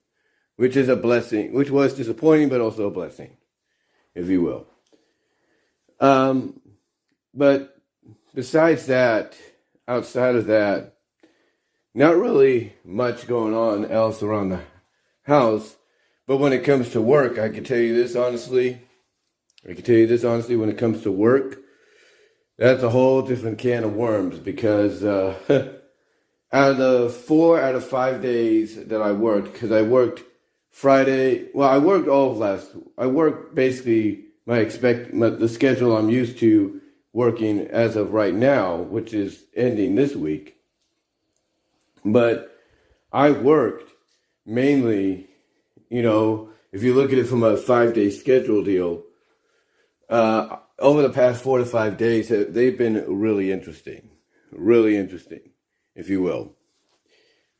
which 0.56 0.76
is 0.76 0.88
a 0.88 0.96
blessing, 0.96 1.54
which 1.54 1.70
was 1.70 1.94
disappointing, 1.94 2.50
but 2.50 2.60
also 2.60 2.86
a 2.86 2.90
blessing, 2.90 3.36
if 4.14 4.28
you 4.28 4.42
will. 4.42 4.66
Um, 5.98 6.60
but 7.32 7.78
besides 8.34 8.86
that, 8.86 9.36
outside 9.88 10.34
of 10.34 10.46
that, 10.46 10.96
not 11.94 12.16
really 12.16 12.74
much 12.84 13.26
going 13.26 13.54
on 13.54 13.84
else 13.86 14.22
around 14.22 14.50
the 14.50 14.60
house. 15.22 15.76
But 16.30 16.36
when 16.36 16.52
it 16.52 16.62
comes 16.62 16.90
to 16.90 17.00
work, 17.00 17.40
I 17.40 17.48
can 17.48 17.64
tell 17.64 17.80
you 17.80 17.92
this 17.92 18.14
honestly. 18.14 18.80
I 19.68 19.72
can 19.72 19.82
tell 19.82 19.96
you 19.96 20.06
this 20.06 20.22
honestly. 20.22 20.54
When 20.54 20.68
it 20.68 20.78
comes 20.78 21.02
to 21.02 21.10
work, 21.10 21.58
that's 22.56 22.84
a 22.84 22.90
whole 22.90 23.22
different 23.22 23.58
can 23.58 23.82
of 23.82 23.96
worms 23.96 24.38
because 24.38 25.02
uh, 25.02 25.34
out 26.52 26.70
of 26.70 26.76
the 26.76 27.10
four 27.10 27.60
out 27.60 27.74
of 27.74 27.84
five 27.84 28.22
days 28.22 28.76
that 28.76 29.02
I 29.02 29.10
worked, 29.10 29.52
because 29.52 29.72
I 29.72 29.82
worked 29.82 30.22
Friday, 30.70 31.48
well, 31.52 31.68
I 31.68 31.78
worked 31.78 32.06
all 32.06 32.30
of 32.30 32.38
last. 32.38 32.76
I 32.96 33.08
worked 33.08 33.56
basically 33.56 34.26
my 34.46 34.58
expect 34.58 35.12
my, 35.12 35.30
the 35.30 35.48
schedule 35.48 35.96
I'm 35.96 36.10
used 36.10 36.38
to 36.38 36.80
working 37.12 37.66
as 37.66 37.96
of 37.96 38.12
right 38.12 38.34
now, 38.34 38.76
which 38.76 39.12
is 39.12 39.46
ending 39.56 39.96
this 39.96 40.14
week. 40.14 40.58
But 42.04 42.56
I 43.12 43.32
worked 43.32 43.90
mainly, 44.46 45.29
you 45.90 46.02
know, 46.02 46.50
if 46.72 46.82
you 46.82 46.94
look 46.94 47.12
at 47.12 47.18
it 47.18 47.26
from 47.26 47.42
a 47.42 47.56
five 47.56 47.92
day 47.92 48.10
schedule 48.10 48.64
deal, 48.64 49.02
uh, 50.08 50.56
over 50.78 51.02
the 51.02 51.10
past 51.10 51.42
four 51.42 51.58
to 51.58 51.66
five 51.66 51.98
days, 51.98 52.28
they've 52.28 52.78
been 52.78 53.04
really 53.06 53.52
interesting, 53.52 54.08
really 54.50 54.96
interesting, 54.96 55.50
if 55.94 56.08
you 56.08 56.22
will. 56.22 56.54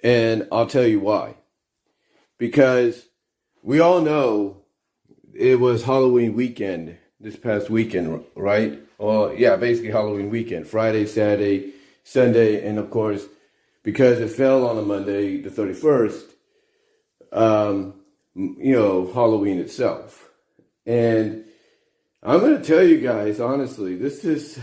And 0.02 0.48
I'll 0.50 0.66
tell 0.66 0.86
you 0.86 1.00
why. 1.00 1.34
Because 2.38 3.06
we 3.62 3.80
all 3.80 4.00
know 4.00 4.62
it 5.34 5.60
was 5.60 5.84
Halloween 5.84 6.34
weekend 6.34 6.96
this 7.20 7.36
past 7.36 7.68
weekend, 7.68 8.24
right? 8.34 8.80
Well, 8.98 9.34
yeah, 9.34 9.56
basically 9.56 9.90
Halloween 9.90 10.30
weekend, 10.30 10.66
Friday, 10.66 11.04
Saturday, 11.06 11.72
Sunday, 12.02 12.66
and 12.66 12.78
of 12.78 12.90
course, 12.90 13.26
because 13.82 14.20
it 14.20 14.30
fell 14.30 14.66
on 14.66 14.78
a 14.78 14.82
Monday, 14.82 15.40
the 15.40 15.50
31st, 15.50 16.22
um, 17.32 17.99
you 18.34 18.72
know, 18.72 19.10
Halloween 19.12 19.58
itself. 19.58 20.28
And 20.86 21.44
I'm 22.22 22.40
going 22.40 22.60
to 22.60 22.64
tell 22.64 22.82
you 22.82 23.00
guys, 23.00 23.40
honestly, 23.40 23.96
this 23.96 24.24
is, 24.24 24.58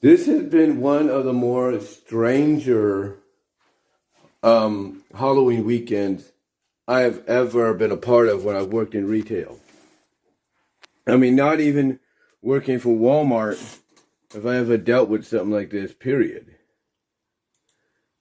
this 0.00 0.26
has 0.26 0.44
been 0.44 0.80
one 0.80 1.08
of 1.08 1.24
the 1.24 1.32
more 1.32 1.80
stranger, 1.80 3.18
um, 4.42 5.02
Halloween 5.14 5.64
weekends 5.64 6.32
I 6.86 7.00
have 7.00 7.24
ever 7.26 7.74
been 7.74 7.92
a 7.92 7.96
part 7.96 8.28
of 8.28 8.44
when 8.44 8.56
I've 8.56 8.72
worked 8.72 8.94
in 8.94 9.06
retail. 9.06 9.58
I 11.06 11.16
mean, 11.16 11.36
not 11.36 11.60
even 11.60 12.00
working 12.42 12.78
for 12.78 12.96
Walmart 12.96 13.78
have 14.32 14.46
I 14.46 14.56
ever 14.56 14.76
dealt 14.76 15.08
with 15.08 15.26
something 15.26 15.50
like 15.50 15.70
this, 15.70 15.94
period. 15.94 16.54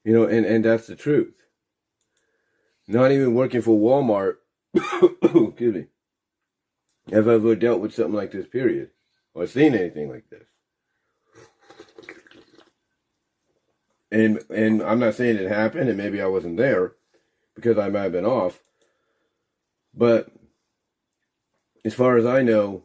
You 0.03 0.13
know, 0.13 0.23
and, 0.23 0.45
and 0.45 0.63
that's 0.63 0.87
the 0.87 0.95
truth. 0.95 1.33
Not 2.87 3.11
even 3.11 3.33
working 3.33 3.61
for 3.61 3.77
Walmart, 3.77 4.37
excuse 4.73 5.75
me, 5.75 5.85
have 7.11 7.27
ever 7.27 7.55
dealt 7.55 7.81
with 7.81 7.93
something 7.93 8.13
like 8.13 8.31
this, 8.31 8.47
period, 8.47 8.91
or 9.33 9.45
seen 9.45 9.75
anything 9.75 10.09
like 10.09 10.29
this. 10.29 10.45
And 14.09 14.39
and 14.49 14.81
I'm 14.81 14.99
not 14.99 15.15
saying 15.15 15.35
it 15.35 15.49
happened, 15.49 15.89
and 15.89 15.97
maybe 15.97 16.21
I 16.21 16.27
wasn't 16.27 16.55
there 16.55 16.93
because 17.55 17.77
I 17.77 17.89
might 17.89 18.03
have 18.03 18.11
been 18.13 18.25
off. 18.25 18.63
But 19.93 20.31
as 21.83 21.93
far 21.93 22.15
as 22.15 22.25
I 22.25 22.41
know, 22.41 22.83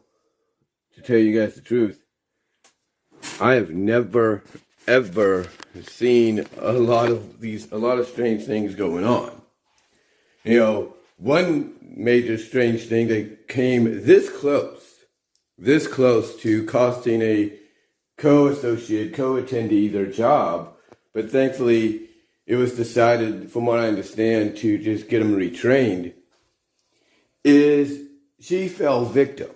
to 0.95 1.01
tell 1.01 1.17
you 1.17 1.39
guys 1.39 1.55
the 1.55 1.61
truth, 1.61 2.03
I 3.39 3.53
have 3.53 3.71
never 3.71 4.43
ever 4.85 5.47
seen 5.83 6.45
a 6.57 6.73
lot 6.73 7.09
of 7.09 7.39
these 7.39 7.71
a 7.71 7.77
lot 7.77 7.99
of 7.99 8.07
strange 8.07 8.43
things 8.43 8.75
going 8.75 9.05
on. 9.05 9.42
You 10.43 10.59
know, 10.59 10.95
one 11.17 11.75
major 11.81 12.37
strange 12.37 12.87
thing 12.87 13.07
that 13.07 13.47
came 13.47 14.05
this 14.05 14.29
close, 14.29 15.05
this 15.57 15.87
close 15.87 16.35
to 16.41 16.65
costing 16.65 17.21
a 17.21 17.53
co-associate, 18.17 19.13
co-attendee 19.13 19.91
their 19.91 20.05
job, 20.05 20.73
but 21.13 21.29
thankfully 21.29 22.09
it 22.45 22.57
was 22.57 22.75
decided, 22.75 23.51
from 23.51 23.65
what 23.65 23.79
I 23.79 23.87
understand, 23.87 24.57
to 24.57 24.77
just 24.77 25.07
get 25.07 25.19
them 25.19 25.35
retrained, 25.35 26.13
is 27.43 28.01
she 28.39 28.67
fell 28.67 29.05
victim. 29.05 29.49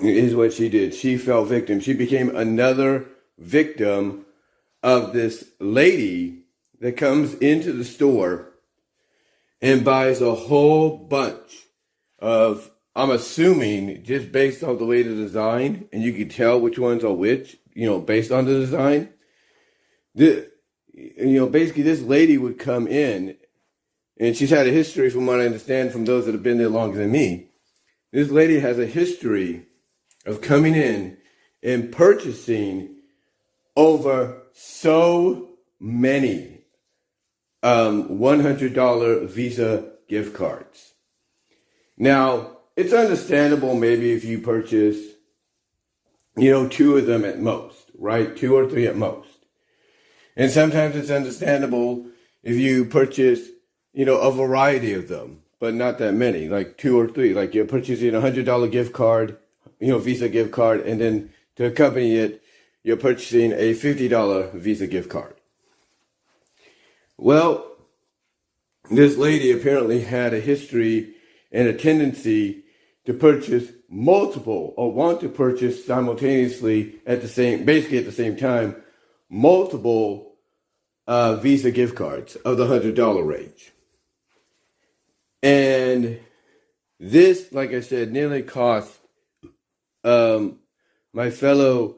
Is 0.00 0.34
what 0.34 0.52
she 0.52 0.68
did. 0.68 0.94
She 0.94 1.16
fell 1.16 1.46
victim. 1.46 1.80
She 1.80 1.94
became 1.94 2.36
another 2.36 3.06
victim 3.38 4.26
of 4.82 5.14
this 5.14 5.48
lady 5.58 6.44
that 6.80 6.98
comes 6.98 7.32
into 7.34 7.72
the 7.72 7.84
store 7.84 8.52
and 9.60 9.84
buys 9.84 10.20
a 10.20 10.34
whole 10.34 10.96
bunch 10.96 11.66
of, 12.18 12.70
I'm 12.94 13.10
assuming, 13.10 14.04
just 14.04 14.32
based 14.32 14.62
on 14.62 14.78
the 14.78 14.86
way 14.86 15.02
the 15.02 15.14
design, 15.14 15.88
and 15.92 16.02
you 16.02 16.12
can 16.12 16.28
tell 16.28 16.60
which 16.60 16.78
ones 16.78 17.04
are 17.04 17.12
which, 17.12 17.56
you 17.74 17.86
know, 17.86 18.00
based 18.00 18.30
on 18.30 18.44
the 18.44 18.52
design. 18.52 19.10
The, 20.14 20.50
you 20.94 21.38
know, 21.38 21.46
basically 21.46 21.82
this 21.82 22.02
lady 22.02 22.38
would 22.38 22.58
come 22.58 22.86
in, 22.86 23.36
and 24.18 24.36
she's 24.36 24.50
had 24.50 24.66
a 24.66 24.72
history, 24.72 25.10
from 25.10 25.26
what 25.26 25.40
I 25.40 25.46
understand, 25.46 25.92
from 25.92 26.04
those 26.04 26.24
that 26.26 26.32
have 26.32 26.42
been 26.42 26.58
there 26.58 26.68
longer 26.68 26.98
than 26.98 27.12
me. 27.12 27.50
This 28.12 28.30
lady 28.30 28.60
has 28.60 28.78
a 28.78 28.86
history 28.86 29.66
of 30.24 30.40
coming 30.40 30.74
in 30.74 31.18
and 31.62 31.92
purchasing 31.92 32.96
over 33.76 34.42
so 34.52 35.50
many 35.78 36.55
um, 37.66 38.20
$100 38.20 39.26
Visa 39.28 39.90
gift 40.08 40.36
cards. 40.36 40.94
Now, 41.98 42.58
it's 42.76 42.92
understandable 42.92 43.74
maybe 43.74 44.12
if 44.12 44.24
you 44.24 44.38
purchase, 44.38 44.98
you 46.36 46.52
know, 46.52 46.68
two 46.68 46.96
of 46.96 47.06
them 47.06 47.24
at 47.24 47.40
most, 47.40 47.90
right? 47.98 48.36
Two 48.36 48.54
or 48.54 48.70
three 48.70 48.86
at 48.86 48.94
most. 48.94 49.46
And 50.36 50.48
sometimes 50.48 50.94
it's 50.94 51.10
understandable 51.10 52.06
if 52.44 52.54
you 52.54 52.84
purchase, 52.84 53.48
you 53.92 54.04
know, 54.04 54.18
a 54.18 54.30
variety 54.30 54.92
of 54.92 55.08
them, 55.08 55.42
but 55.58 55.74
not 55.74 55.98
that 55.98 56.12
many, 56.12 56.48
like 56.48 56.78
two 56.78 56.96
or 56.96 57.08
three. 57.08 57.34
Like 57.34 57.52
you're 57.52 57.64
purchasing 57.64 58.14
a 58.14 58.20
hundred 58.20 58.46
dollar 58.46 58.68
gift 58.68 58.92
card, 58.92 59.38
you 59.80 59.88
know, 59.88 59.98
Visa 59.98 60.28
gift 60.28 60.52
card, 60.52 60.82
and 60.82 61.00
then 61.00 61.30
to 61.56 61.64
accompany 61.64 62.14
it, 62.14 62.44
you're 62.84 62.96
purchasing 62.96 63.52
a 63.52 63.74
fifty 63.74 64.06
dollar 64.06 64.50
Visa 64.50 64.86
gift 64.86 65.08
card. 65.08 65.35
Well, 67.18 67.76
this 68.90 69.16
lady 69.16 69.50
apparently 69.50 70.00
had 70.00 70.34
a 70.34 70.40
history 70.40 71.14
and 71.50 71.66
a 71.66 71.72
tendency 71.72 72.64
to 73.06 73.14
purchase 73.14 73.70
multiple 73.88 74.74
or 74.76 74.92
want 74.92 75.20
to 75.20 75.28
purchase 75.28 75.84
simultaneously 75.84 76.96
at 77.06 77.22
the 77.22 77.28
same, 77.28 77.64
basically 77.64 77.98
at 77.98 78.04
the 78.04 78.12
same 78.12 78.36
time, 78.36 78.76
multiple 79.30 80.34
uh, 81.06 81.36
Visa 81.36 81.70
gift 81.70 81.96
cards 81.96 82.36
of 82.36 82.56
the 82.56 82.66
hundred 82.66 82.94
dollar 82.94 83.22
range. 83.22 83.72
And 85.42 86.18
this, 86.98 87.52
like 87.52 87.72
I 87.72 87.80
said, 87.80 88.12
nearly 88.12 88.42
cost 88.42 88.92
um, 90.04 90.58
my 91.12 91.30
fellow 91.30 91.96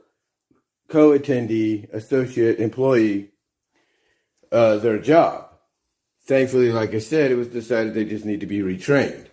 co-attendee, 0.89 1.93
associate, 1.93 2.61
employee 2.61 3.31
uh, 4.53 4.77
their 4.77 4.99
job. 4.99 5.51
Thankfully, 6.25 6.73
like 6.73 6.95
I 6.95 6.99
said, 6.99 7.31
it 7.31 7.37
was 7.37 7.49
decided 7.49 7.95
they 7.95 8.05
just 8.05 8.25
need 8.25 8.41
to 8.41 8.47
be 8.47 8.59
retrained. 8.59 9.27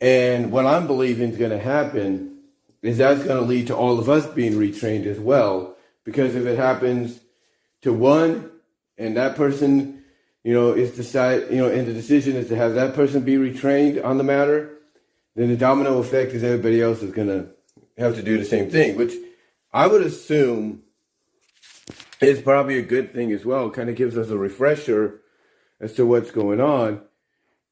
And 0.00 0.50
what 0.50 0.66
I'm 0.66 0.86
believing 0.86 1.30
is 1.30 1.36
going 1.36 1.50
to 1.50 1.58
happen 1.58 2.38
is 2.82 2.98
that's 2.98 3.22
going 3.22 3.40
to 3.40 3.46
lead 3.46 3.68
to 3.68 3.76
all 3.76 3.98
of 3.98 4.08
us 4.08 4.26
being 4.26 4.52
retrained 4.54 5.06
as 5.06 5.18
well. 5.18 5.76
Because 6.04 6.34
if 6.34 6.46
it 6.46 6.58
happens 6.58 7.20
to 7.82 7.92
one 7.92 8.50
and 8.98 9.16
that 9.16 9.36
person, 9.36 10.04
you 10.42 10.52
know, 10.52 10.72
is 10.72 10.90
decide, 10.92 11.50
you 11.50 11.56
know, 11.56 11.68
and 11.68 11.86
the 11.86 11.92
decision 11.92 12.36
is 12.36 12.48
to 12.48 12.56
have 12.56 12.74
that 12.74 12.94
person 12.94 13.22
be 13.22 13.36
retrained 13.36 14.04
on 14.04 14.18
the 14.18 14.24
matter, 14.24 14.78
then 15.34 15.48
the 15.48 15.56
domino 15.56 15.98
effect 15.98 16.32
is 16.32 16.44
everybody 16.44 16.80
else 16.80 17.02
is 17.02 17.10
going 17.10 17.28
to 17.28 17.48
have 17.98 18.14
to 18.16 18.22
do 18.22 18.38
the 18.38 18.44
same 18.44 18.70
thing, 18.70 18.96
which 18.96 19.14
I 19.72 19.86
would 19.86 20.02
assume 20.02 20.83
is 22.20 22.40
probably 22.40 22.78
a 22.78 22.82
good 22.82 23.12
thing 23.12 23.32
as 23.32 23.44
well. 23.44 23.70
Kind 23.70 23.90
of 23.90 23.96
gives 23.96 24.16
us 24.16 24.30
a 24.30 24.38
refresher 24.38 25.20
as 25.80 25.94
to 25.94 26.06
what's 26.06 26.30
going 26.30 26.60
on 26.60 27.02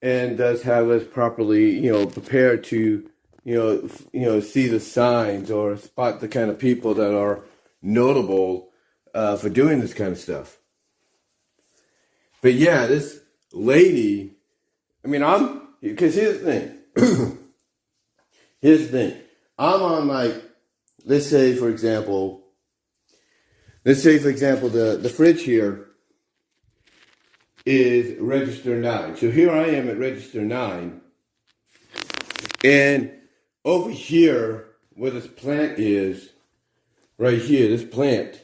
and 0.01 0.37
does 0.37 0.63
have 0.63 0.91
us 0.91 1.05
properly, 1.05 1.79
you 1.79 1.93
know, 1.93 2.07
prepared 2.07 2.65
to, 2.65 3.09
you 3.45 3.55
know, 3.55 3.89
you 4.13 4.23
know, 4.23 4.41
see 4.41 4.67
the 4.67 4.81
signs 4.81 5.51
or 5.51 5.77
spot 5.77 6.21
the 6.21 6.29
kind 6.29 6.51
of 6.51 6.59
people 6.59 6.95
that 6.95 7.17
are 7.17 7.45
notable 7.81 8.71
uh, 9.15 9.37
for 9.37 9.49
doing 9.49 9.81
this 9.81 9.95
kind 9.95 10.13
of 10.13 10.19
stuff. 10.19 10.59
But 12.41 12.55
yeah, 12.55 12.87
this 12.87 13.21
lady, 13.53 14.35
I 15.05 15.09
mean, 15.09 15.23
I'm 15.23 15.69
because 15.81 16.15
here's 16.15 16.41
the 16.41 16.45
thing. 16.45 17.39
here's 18.61 18.89
the 18.89 18.89
thing. 18.89 19.21
I'm 19.59 19.83
on 19.83 20.09
like, 20.09 20.35
let's 21.05 21.27
say 21.27 21.55
for 21.55 21.69
example, 21.69 22.42
let's 23.85 24.03
say 24.03 24.19
for 24.19 24.29
example 24.29 24.69
the 24.69 24.99
the 25.01 25.09
fridge 25.09 25.43
here 25.43 25.89
is 27.65 28.19
register 28.19 28.77
nine. 28.77 29.17
So 29.17 29.31
here 29.31 29.51
I 29.51 29.67
am 29.67 29.89
at 29.89 29.99
register 29.99 30.43
nine. 30.43 31.01
And 32.65 33.13
over 33.65 33.91
here, 33.91 34.69
where 34.95 35.11
this 35.11 35.27
plant 35.27 35.79
is, 35.79 36.31
right 37.19 37.41
here, 37.41 37.69
this 37.69 37.85
plant, 37.85 38.41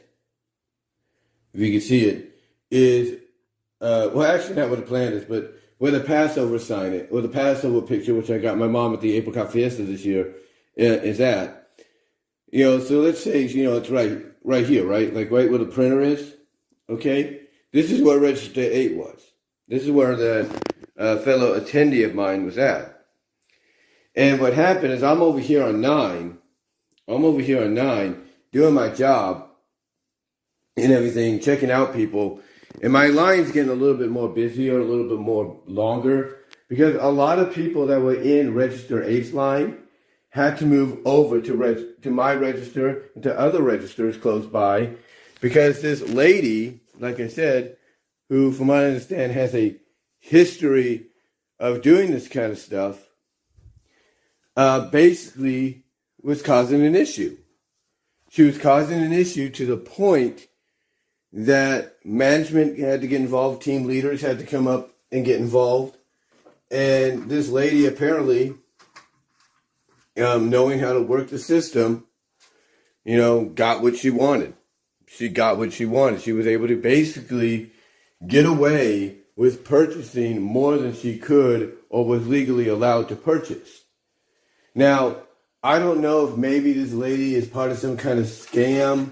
if 1.53 1.61
you 1.61 1.73
can 1.73 1.81
see 1.81 2.05
it, 2.05 2.39
is, 2.71 3.21
uh, 3.81 4.11
well, 4.13 4.31
actually 4.31 4.57
not 4.57 4.69
where 4.69 4.77
the 4.77 4.87
plant 4.87 5.15
is, 5.15 5.25
but 5.25 5.55
where 5.79 5.93
the 5.93 6.01
Passover 6.01 6.59
sign 6.59 6.93
it, 6.93 7.09
or 7.11 7.21
the 7.21 7.29
Passover 7.29 7.81
picture, 7.83 8.15
which 8.15 8.31
I 8.31 8.39
got 8.39 8.59
my 8.59 8.67
mom 8.67 8.95
at 8.95 9.01
the 9.01 9.17
Apricot 9.17 9.53
Fiesta 9.53 9.83
this 9.83 10.05
year, 10.05 10.35
uh, 10.79 10.83
is 10.83 11.21
at. 11.21 11.58
You 12.51 12.65
know, 12.65 12.81
so 12.81 13.01
let's 13.01 13.23
say, 13.23 13.43
you 13.43 13.65
know, 13.65 13.77
it's 13.77 13.91
right, 13.91 14.25
right 14.43 14.67
here, 14.67 14.87
right? 14.87 15.13
Like 15.13 15.31
right 15.31 15.51
where 15.51 15.59
the 15.59 15.67
printer 15.67 16.01
is, 16.01 16.35
okay? 16.89 17.43
This 17.73 17.91
is 17.91 18.01
where 18.01 18.19
Register 18.19 18.61
8 18.61 18.97
was. 18.97 19.21
This 19.69 19.83
is 19.83 19.91
where 19.91 20.17
the 20.17 20.49
uh, 20.97 21.19
fellow 21.19 21.59
attendee 21.59 22.07
of 22.07 22.15
mine 22.15 22.45
was 22.45 22.57
at. 22.57 23.05
And 24.15 24.41
what 24.41 24.55
happened 24.55 24.93
is 24.93 25.03
I'm 25.03 25.21
over 25.21 25.39
here 25.39 25.63
on 25.63 25.81
9. 25.81 26.39
I'm 27.09 27.25
over 27.25 27.41
here 27.41 27.63
on 27.63 27.75
9 27.75 28.25
doing 28.51 28.75
my 28.75 28.89
job 28.89 29.51
and 30.77 30.93
everything, 30.93 31.41
checking 31.41 31.71
out 31.71 31.95
people. 31.95 32.41
And 32.83 32.93
my 32.93 33.09
line's 33.09 33.53
getting 33.53 33.71
a 33.71 33.75
little 33.75 33.97
bit 33.97 34.11
more 34.11 34.29
busier, 34.29 34.81
a 34.81 34.85
little 34.85 35.09
bit 35.09 35.19
more 35.19 35.61
longer 35.67 36.39
because 36.69 36.97
a 36.97 37.09
lot 37.09 37.39
of 37.39 37.55
people 37.55 37.87
that 37.87 38.01
were 38.01 38.15
in 38.15 38.55
Register 38.55 39.03
8's 39.03 39.33
line 39.33 39.79
had 40.39 40.59
to 40.59 40.67
move 40.67 40.99
over 41.05 41.41
to 41.41 41.55
reg- 41.55 42.03
to 42.03 42.11
my 42.11 42.33
register 42.35 43.11
and 43.15 43.23
to 43.25 43.39
other 43.39 43.63
registers 43.63 44.17
close 44.17 44.47
by 44.47 44.95
because 45.41 45.83
this 45.83 46.01
lady 46.09 46.81
like 46.99 47.21
I 47.21 47.29
said, 47.29 47.77
who, 48.29 48.53
from 48.53 48.69
what 48.69 48.79
I 48.79 48.87
understand, 48.87 49.33
has 49.33 49.55
a 49.55 49.77
history 50.19 51.07
of 51.59 51.83
doing 51.83 52.11
this 52.11 52.29
kind 52.29 52.53
of 52.53 52.59
stuff, 52.59 52.99
uh, 54.57 54.89
basically 54.91 55.85
was 56.23 56.43
causing 56.43 56.85
an 56.85 56.97
issue. 56.97 57.37
She 58.31 58.43
was 58.43 58.59
causing 58.59 59.03
an 59.03 59.13
issue 59.13 59.49
to 59.51 59.67
the 59.67 59.77
point 59.77 60.47
that 61.33 61.97
management 62.05 62.79
had 62.79 63.01
to 63.01 63.07
get 63.07 63.21
involved, 63.21 63.63
team 63.63 63.85
leaders 63.85 64.21
had 64.21 64.39
to 64.39 64.47
come 64.47 64.67
up 64.67 64.91
and 65.13 65.25
get 65.25 65.41
involved, 65.41 65.97
and 66.71 67.31
this 67.31 67.49
lady 67.49 67.87
apparently, 67.87 68.55
um, 70.19 70.51
knowing 70.51 70.79
how 70.79 70.93
to 70.93 71.01
work 71.01 71.29
the 71.29 71.39
system, 71.39 72.07
you 73.05 73.17
know, 73.17 73.45
got 73.45 73.83
what 73.83 73.97
she 73.97 74.11
wanted. 74.11 74.55
She 75.07 75.29
got 75.29 75.57
what 75.59 75.73
she 75.73 75.87
wanted. 75.87 76.21
She 76.21 76.33
was 76.33 76.47
able 76.47 76.69
to 76.69 76.77
basically 76.77 77.73
get 78.27 78.45
away 78.45 79.17
with 79.37 79.65
purchasing 79.65 80.43
more 80.43 80.77
than 80.77 80.95
she 80.95 81.19
could 81.19 81.77
or 81.89 82.05
was 82.05 82.27
legally 82.27 82.69
allowed 82.69 83.09
to 83.09 83.17
purchase. 83.17 83.85
Now, 84.75 85.17
I 85.63 85.79
don't 85.79 86.01
know 86.01 86.29
if 86.29 86.37
maybe 86.37 86.73
this 86.73 86.93
lady 86.93 87.35
is 87.35 87.47
part 87.47 87.71
of 87.71 87.79
some 87.79 87.97
kind 87.97 88.19
of 88.19 88.27
scam 88.27 89.11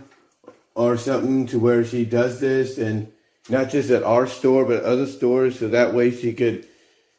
or 0.75 0.97
something 0.97 1.47
to 1.47 1.59
where 1.59 1.85
she 1.85 2.05
does 2.05 2.41
this 2.41 2.79
and 2.79 3.11
not 3.49 3.71
just 3.71 3.91
at 3.91 4.03
our 4.03 4.27
store 4.27 4.65
but 4.65 4.85
other 4.85 5.07
stores 5.07 5.59
so 5.59 5.69
that 5.69 5.95
way 5.95 6.11
she 6.11 6.33
could 6.33 6.67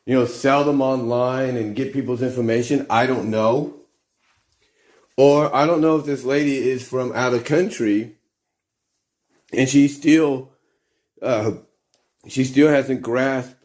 you 0.08 0.16
know 0.16 0.26
sell 0.26 0.64
them 0.64 0.82
online 0.82 1.58
and 1.58 1.76
get 1.76 1.94
people's 1.94 2.24
information. 2.24 2.88
I 2.90 3.06
don't 3.06 3.30
know. 3.30 3.76
Or 5.18 5.54
i 5.54 5.66
don't 5.66 5.82
know 5.82 5.98
if 5.98 6.06
this 6.06 6.24
lady 6.24 6.58
is 6.58 6.88
from 6.88 7.12
out 7.14 7.34
of 7.34 7.44
country 7.44 8.18
and 9.52 9.68
she 9.68 9.88
still 9.88 10.52
uh, 11.24 11.54
she 12.28 12.44
still 12.44 12.68
hasn't 12.68 13.02
grasped 13.02 13.56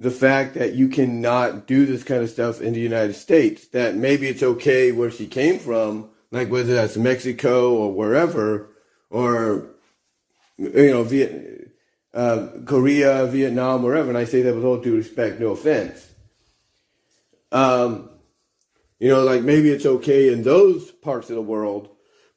the 0.00 0.10
fact 0.10 0.54
that 0.54 0.74
you 0.74 0.88
cannot 0.88 1.68
do 1.68 1.86
this 1.86 2.02
kind 2.02 2.24
of 2.24 2.30
stuff 2.30 2.60
in 2.60 2.72
the 2.72 2.80
united 2.80 3.14
states 3.14 3.68
that 3.68 3.94
maybe 3.94 4.26
it's 4.26 4.42
okay 4.42 4.90
where 4.90 5.12
she 5.12 5.28
came 5.28 5.60
from 5.60 6.10
like 6.32 6.50
whether 6.50 6.74
that's 6.74 6.96
mexico 6.96 7.72
or 7.72 7.92
wherever 7.92 8.68
or 9.08 9.72
you 10.58 10.90
know, 10.90 11.02
Viet, 11.02 11.51
uh, 12.14 12.48
Korea, 12.64 13.26
Vietnam, 13.26 13.82
wherever. 13.82 14.08
And 14.08 14.18
I 14.18 14.24
say 14.24 14.42
that 14.42 14.54
with 14.54 14.64
all 14.64 14.78
due 14.78 14.96
respect, 14.96 15.40
no 15.40 15.48
offense. 15.48 16.08
Um, 17.50 18.10
you 18.98 19.08
know, 19.08 19.24
like 19.24 19.42
maybe 19.42 19.70
it's 19.70 19.86
okay 19.86 20.32
in 20.32 20.42
those 20.42 20.90
parts 20.90 21.28
of 21.28 21.36
the 21.36 21.42
world, 21.42 21.88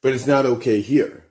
but 0.02 0.12
it's 0.12 0.26
not 0.26 0.46
okay 0.46 0.80
here. 0.80 1.24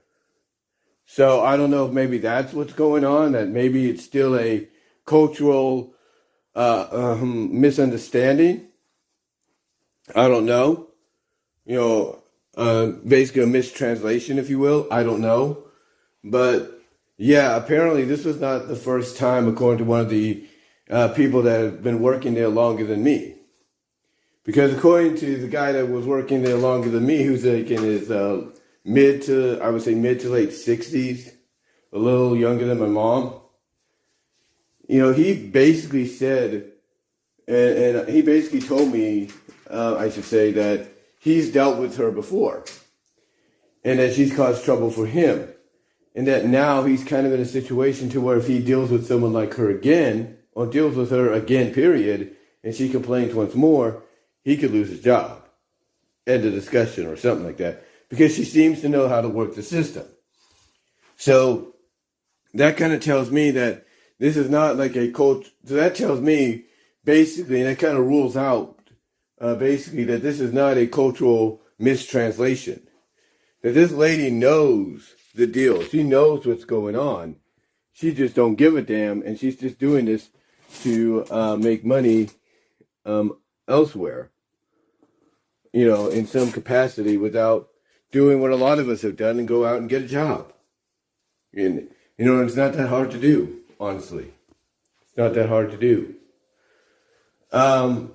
So 1.05 1.43
I 1.43 1.55
don't 1.57 1.71
know 1.71 1.85
if 1.85 1.91
maybe 1.91 2.17
that's 2.17 2.53
what's 2.53 2.73
going 2.73 3.05
on. 3.05 3.33
That 3.33 3.47
maybe 3.49 3.89
it's 3.89 4.03
still 4.03 4.37
a 4.37 4.67
cultural 5.05 5.93
uh, 6.55 6.87
um, 6.91 7.59
misunderstanding. 7.59 8.67
I 10.15 10.27
don't 10.27 10.45
know. 10.45 10.87
You 11.65 11.75
know, 11.75 12.23
uh, 12.57 12.87
basically 13.05 13.43
a 13.43 13.47
mistranslation, 13.47 14.39
if 14.39 14.49
you 14.49 14.59
will. 14.59 14.87
I 14.89 15.03
don't 15.03 15.21
know. 15.21 15.65
But 16.23 16.74
yeah, 17.17 17.55
apparently 17.55 18.03
this 18.03 18.25
was 18.25 18.39
not 18.39 18.67
the 18.67 18.75
first 18.75 19.17
time, 19.17 19.47
according 19.47 19.79
to 19.79 19.85
one 19.85 20.01
of 20.01 20.09
the 20.09 20.45
uh, 20.89 21.07
people 21.09 21.41
that 21.43 21.61
have 21.61 21.83
been 21.83 22.01
working 22.01 22.33
there 22.33 22.49
longer 22.49 22.85
than 22.85 23.03
me. 23.03 23.35
Because 24.43 24.73
according 24.73 25.15
to 25.17 25.37
the 25.37 25.47
guy 25.47 25.71
that 25.71 25.89
was 25.89 26.05
working 26.05 26.43
there 26.43 26.57
longer 26.57 26.89
than 26.89 27.05
me, 27.05 27.23
who's 27.23 27.45
like 27.45 27.71
in 27.71 27.81
his 27.81 28.11
uh, 28.11 28.49
mid 28.83 29.23
to, 29.23 29.59
I 29.61 29.69
would 29.69 29.81
say 29.81 29.95
mid 29.95 30.19
to 30.21 30.29
late 30.29 30.49
60s, 30.49 31.31
a 31.93 31.97
little 31.97 32.35
younger 32.35 32.65
than 32.65 32.79
my 32.79 32.87
mom, 32.87 33.39
you 34.87 34.99
know, 34.99 35.13
he 35.13 35.33
basically 35.47 36.05
said, 36.05 36.71
and, 37.47 37.57
and 37.57 38.09
he 38.09 38.21
basically 38.21 38.61
told 38.61 38.91
me, 38.91 39.29
uh, 39.69 39.95
I 39.97 40.09
should 40.09 40.25
say, 40.25 40.51
that 40.51 40.89
he's 41.19 41.51
dealt 41.51 41.79
with 41.79 41.97
her 41.97 42.11
before 42.11 42.65
and 43.83 43.99
that 43.99 44.13
she's 44.13 44.35
caused 44.35 44.65
trouble 44.65 44.91
for 44.91 45.07
him 45.07 45.47
and 46.15 46.25
that 46.27 46.45
now 46.45 46.83
he's 46.83 47.03
kind 47.03 47.27
of 47.27 47.33
in 47.33 47.41
a 47.41 47.45
situation 47.45 48.09
to 48.09 48.21
where 48.21 48.37
if 48.37 48.47
he 48.47 48.59
deals 48.59 48.89
with 48.89 49.05
someone 49.05 49.33
like 49.33 49.53
her 49.55 49.69
again 49.69 50.37
or 50.53 50.65
deals 50.65 50.95
with 50.95 51.11
her 51.11 51.31
again 51.33 51.73
period 51.73 52.35
and 52.63 52.73
she 52.73 52.89
complains 52.89 53.35
once 53.35 53.53
more 53.53 54.01
he 54.43 54.55
could 54.55 54.71
lose 54.71 54.89
his 54.89 55.01
job. 55.01 55.43
End 56.25 56.45
of 56.45 56.53
discussion 56.53 57.05
or 57.05 57.17
something 57.17 57.45
like 57.45 57.57
that. 57.57 57.83
Because 58.09 58.33
she 58.33 58.45
seems 58.45 58.81
to 58.81 58.89
know 58.89 59.09
how 59.09 59.21
to 59.21 59.29
work 59.29 59.55
the 59.55 59.61
system. 59.61 60.05
So 61.17 61.75
that 62.53 62.77
kind 62.77 62.93
of 62.93 63.01
tells 63.01 63.29
me 63.29 63.51
that 63.51 63.85
this 64.17 64.37
is 64.37 64.49
not 64.49 64.77
like 64.77 64.95
a 64.95 65.11
coach 65.11 65.47
so 65.65 65.73
that 65.73 65.95
tells 65.95 66.21
me 66.21 66.65
basically 67.03 67.61
and 67.61 67.69
that 67.69 67.79
kind 67.79 67.97
of 67.97 68.05
rules 68.05 68.37
out 68.37 68.79
uh, 69.41 69.55
basically 69.55 70.05
that 70.05 70.21
this 70.21 70.39
is 70.39 70.53
not 70.53 70.77
a 70.77 70.87
cultural 70.87 71.61
mistranslation. 71.77 72.87
That 73.61 73.73
this 73.73 73.91
lady 73.91 74.29
knows 74.29 75.13
the 75.35 75.47
deal. 75.47 75.83
She 75.83 76.03
knows 76.03 76.45
what's 76.45 76.65
going 76.65 76.95
on. 76.95 77.37
She 77.91 78.13
just 78.13 78.35
don't 78.35 78.55
give 78.55 78.75
a 78.75 78.81
damn, 78.81 79.21
and 79.21 79.39
she's 79.39 79.57
just 79.57 79.79
doing 79.79 80.05
this 80.05 80.29
to 80.81 81.25
uh, 81.29 81.55
make 81.55 81.85
money 81.85 82.29
um, 83.05 83.37
elsewhere. 83.67 84.31
You 85.71 85.87
know, 85.87 86.07
in 86.07 86.25
some 86.25 86.51
capacity, 86.51 87.17
without 87.17 87.69
doing 88.11 88.41
what 88.41 88.51
a 88.51 88.55
lot 88.55 88.79
of 88.79 88.87
us 88.87 89.01
have 89.01 89.17
done 89.17 89.39
and 89.39 89.47
go 89.47 89.65
out 89.65 89.77
and 89.77 89.89
get 89.89 90.03
a 90.03 90.07
job. 90.07 90.53
And 91.53 91.89
you 92.17 92.25
know, 92.25 92.41
it's 92.43 92.55
not 92.55 92.73
that 92.73 92.87
hard 92.87 93.11
to 93.11 93.17
do. 93.17 93.59
Honestly, 93.79 94.31
it's 95.01 95.17
not 95.17 95.33
that 95.33 95.49
hard 95.49 95.71
to 95.71 95.77
do. 95.77 96.15
Um, 97.51 98.13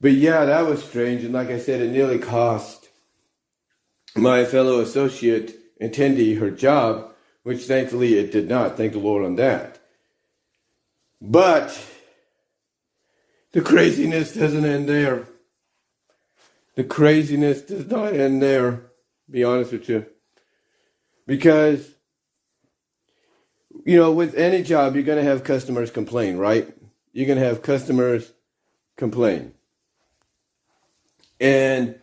but 0.00 0.12
yeah, 0.12 0.44
that 0.44 0.66
was 0.66 0.82
strange. 0.82 1.24
And 1.24 1.34
like 1.34 1.48
I 1.48 1.58
said, 1.58 1.80
it 1.80 1.90
nearly 1.90 2.18
cost 2.18 2.88
my 4.16 4.44
fellow 4.44 4.80
associate 4.80 5.57
attendee 5.80 6.38
her 6.38 6.50
job, 6.50 7.12
which 7.42 7.64
thankfully 7.64 8.18
it 8.18 8.32
did 8.32 8.48
not. 8.48 8.76
Thank 8.76 8.92
the 8.92 8.98
Lord 8.98 9.24
on 9.24 9.36
that. 9.36 9.78
But 11.20 11.78
the 13.52 13.60
craziness 13.60 14.34
doesn't 14.34 14.64
end 14.64 14.88
there. 14.88 15.26
The 16.74 16.84
craziness 16.84 17.62
does 17.62 17.86
not 17.86 18.14
end 18.14 18.40
there, 18.40 18.82
be 19.28 19.42
honest 19.42 19.72
with 19.72 19.88
you. 19.88 20.06
Because, 21.26 21.90
you 23.84 23.96
know, 23.96 24.12
with 24.12 24.34
any 24.36 24.62
job, 24.62 24.94
you're 24.94 25.02
going 25.02 25.18
to 25.18 25.28
have 25.28 25.42
customers 25.44 25.90
complain, 25.90 26.36
right? 26.36 26.72
You're 27.12 27.26
going 27.26 27.38
to 27.38 27.44
have 27.44 27.62
customers 27.62 28.32
complain. 28.96 29.54
And 31.40 31.98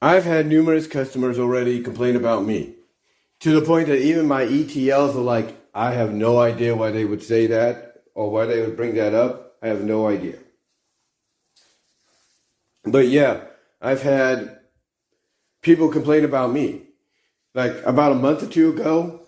I've 0.00 0.24
had 0.24 0.46
numerous 0.46 0.86
customers 0.86 1.38
already 1.38 1.82
complain 1.82 2.14
about 2.14 2.44
me 2.44 2.76
to 3.40 3.58
the 3.58 3.66
point 3.66 3.88
that 3.88 4.00
even 4.00 4.28
my 4.28 4.44
ETLs 4.44 5.14
are 5.14 5.20
like, 5.20 5.56
I 5.74 5.92
have 5.92 6.12
no 6.12 6.38
idea 6.38 6.76
why 6.76 6.90
they 6.90 7.04
would 7.04 7.22
say 7.22 7.48
that 7.48 8.02
or 8.14 8.30
why 8.30 8.46
they 8.46 8.60
would 8.60 8.76
bring 8.76 8.94
that 8.94 9.14
up. 9.14 9.56
I 9.62 9.68
have 9.68 9.82
no 9.82 10.06
idea. 10.06 10.38
But 12.84 13.08
yeah, 13.08 13.44
I've 13.80 14.02
had 14.02 14.60
people 15.62 15.88
complain 15.88 16.24
about 16.24 16.52
me. 16.52 16.82
Like 17.54 17.74
about 17.84 18.12
a 18.12 18.16
month 18.16 18.42
or 18.42 18.46
two 18.46 18.70
ago, 18.70 19.26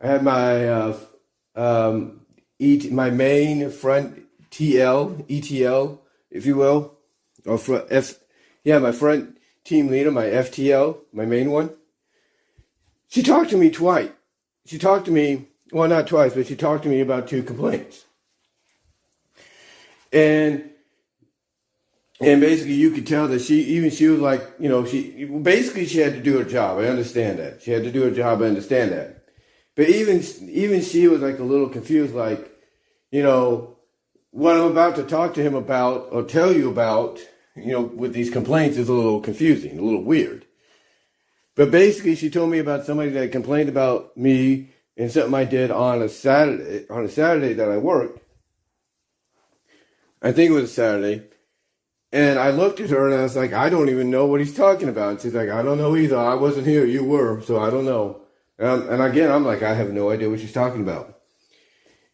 I 0.00 0.06
had 0.06 0.22
my 0.22 0.68
uh, 0.68 0.98
um, 1.54 2.20
ET, 2.60 2.90
my 2.90 3.10
main 3.10 3.70
front 3.70 4.22
TL 4.50 5.26
ETL, 5.28 6.00
if 6.30 6.46
you 6.46 6.56
will, 6.56 6.96
or 7.44 7.58
front 7.58 7.86
F 7.90 8.14
yeah, 8.64 8.78
my 8.78 8.92
front 8.92 9.37
team 9.68 9.88
leader, 9.88 10.10
my 10.10 10.24
FTL, 10.24 10.98
my 11.12 11.26
main 11.26 11.50
one, 11.50 11.70
she 13.08 13.22
talked 13.22 13.50
to 13.50 13.56
me 13.56 13.70
twice. 13.70 14.10
She 14.66 14.78
talked 14.78 15.06
to 15.06 15.10
me, 15.10 15.48
well, 15.72 15.88
not 15.88 16.06
twice, 16.06 16.34
but 16.34 16.46
she 16.46 16.56
talked 16.56 16.82
to 16.84 16.88
me 16.88 17.00
about 17.00 17.28
two 17.28 17.42
complaints. 17.42 18.04
And 20.12 20.70
and 22.20 22.40
basically 22.40 22.74
you 22.74 22.90
could 22.90 23.06
tell 23.06 23.28
that 23.28 23.42
she 23.42 23.62
even 23.62 23.90
she 23.90 24.08
was 24.08 24.20
like 24.20 24.42
you 24.58 24.68
know 24.68 24.84
she 24.84 25.24
basically 25.24 25.86
she 25.86 25.98
had 25.98 26.14
to 26.14 26.20
do 26.20 26.38
her 26.38 26.44
job. 26.44 26.78
I 26.78 26.86
understand 26.86 27.38
that. 27.38 27.62
She 27.62 27.70
had 27.70 27.84
to 27.84 27.92
do 27.92 28.02
her 28.02 28.10
job. 28.10 28.42
I 28.42 28.46
understand 28.46 28.92
that. 28.92 29.24
But 29.76 29.88
even 29.90 30.22
even 30.48 30.80
she 30.80 31.06
was 31.08 31.20
like 31.20 31.38
a 31.38 31.44
little 31.44 31.68
confused 31.68 32.14
like 32.14 32.50
you 33.10 33.22
know 33.22 33.76
what 34.30 34.56
i'm 34.56 34.70
about 34.70 34.96
to 34.96 35.02
talk 35.02 35.34
to 35.34 35.42
him 35.42 35.54
about 35.54 36.08
or 36.12 36.22
tell 36.22 36.52
you 36.52 36.70
about 36.70 37.18
you 37.62 37.72
know, 37.72 37.82
with 37.82 38.12
these 38.12 38.30
complaints 38.30 38.76
is 38.76 38.88
a 38.88 38.92
little 38.92 39.20
confusing, 39.20 39.78
a 39.78 39.82
little 39.82 40.02
weird. 40.02 40.44
But 41.54 41.70
basically, 41.70 42.14
she 42.14 42.30
told 42.30 42.50
me 42.50 42.58
about 42.58 42.86
somebody 42.86 43.10
that 43.10 43.32
complained 43.32 43.68
about 43.68 44.16
me 44.16 44.70
and 44.96 45.10
something 45.10 45.34
I 45.34 45.44
did 45.44 45.70
on 45.70 46.02
a 46.02 46.08
Saturday, 46.08 46.86
on 46.88 47.04
a 47.04 47.08
Saturday 47.08 47.54
that 47.54 47.70
I 47.70 47.78
worked. 47.78 48.20
I 50.22 50.32
think 50.32 50.50
it 50.50 50.54
was 50.54 50.64
a 50.64 50.74
Saturday. 50.74 51.24
And 52.12 52.38
I 52.38 52.50
looked 52.50 52.80
at 52.80 52.90
her 52.90 53.06
and 53.08 53.18
I 53.18 53.22
was 53.22 53.36
like, 53.36 53.52
I 53.52 53.68
don't 53.68 53.90
even 53.90 54.10
know 54.10 54.26
what 54.26 54.40
he's 54.40 54.56
talking 54.56 54.88
about. 54.88 55.10
And 55.10 55.20
she's 55.20 55.34
like, 55.34 55.50
I 55.50 55.62
don't 55.62 55.78
know 55.78 55.96
either. 55.96 56.16
I 56.16 56.34
wasn't 56.34 56.66
here. 56.66 56.86
You 56.86 57.04
were. 57.04 57.42
So 57.42 57.60
I 57.60 57.70
don't 57.70 57.84
know. 57.84 58.22
And, 58.58 58.88
and 58.88 59.02
again, 59.02 59.30
I'm 59.30 59.44
like, 59.44 59.62
I 59.62 59.74
have 59.74 59.92
no 59.92 60.10
idea 60.10 60.30
what 60.30 60.40
she's 60.40 60.52
talking 60.52 60.80
about. 60.80 61.20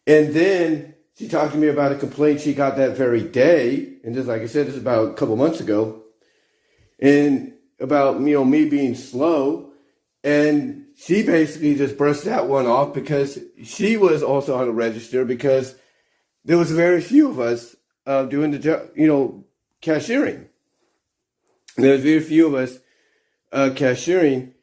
And 0.05 0.33
then 0.33 0.94
she 1.17 1.27
talked 1.27 1.53
to 1.53 1.57
me 1.57 1.67
about 1.67 1.93
a 1.93 1.95
complaint 1.95 2.41
she 2.41 2.53
got 2.53 2.75
that 2.77 2.97
very 2.97 3.23
day, 3.23 3.93
and 4.03 4.13
just 4.13 4.27
like 4.27 4.41
I 4.41 4.47
said, 4.47 4.67
this 4.67 4.75
is 4.75 4.81
about 4.81 5.09
a 5.09 5.13
couple 5.13 5.35
months 5.35 5.59
ago, 5.59 6.03
and 6.99 7.53
about 7.79 8.19
you 8.19 8.33
know 8.33 8.45
me 8.45 8.67
being 8.67 8.95
slow, 8.95 9.71
and 10.23 10.85
she 10.95 11.23
basically 11.23 11.75
just 11.75 11.97
brushed 11.97 12.25
that 12.25 12.47
one 12.47 12.65
off 12.65 12.93
because 12.93 13.39
she 13.63 13.97
was 13.97 14.23
also 14.23 14.57
on 14.57 14.67
the 14.67 14.73
register 14.73 15.25
because 15.25 15.75
there 16.43 16.57
was 16.57 16.71
very 16.71 17.01
few 17.01 17.29
of 17.29 17.39
us 17.39 17.75
uh, 18.05 18.23
doing 18.23 18.51
the 18.51 18.59
job, 18.59 18.89
you 18.95 19.07
know, 19.07 19.45
cashiering. 19.81 20.47
There 21.77 21.93
was 21.93 22.03
very 22.03 22.21
few 22.21 22.47
of 22.47 22.55
us 22.55 22.77
uh, 23.51 23.71
cashiering, 23.73 24.53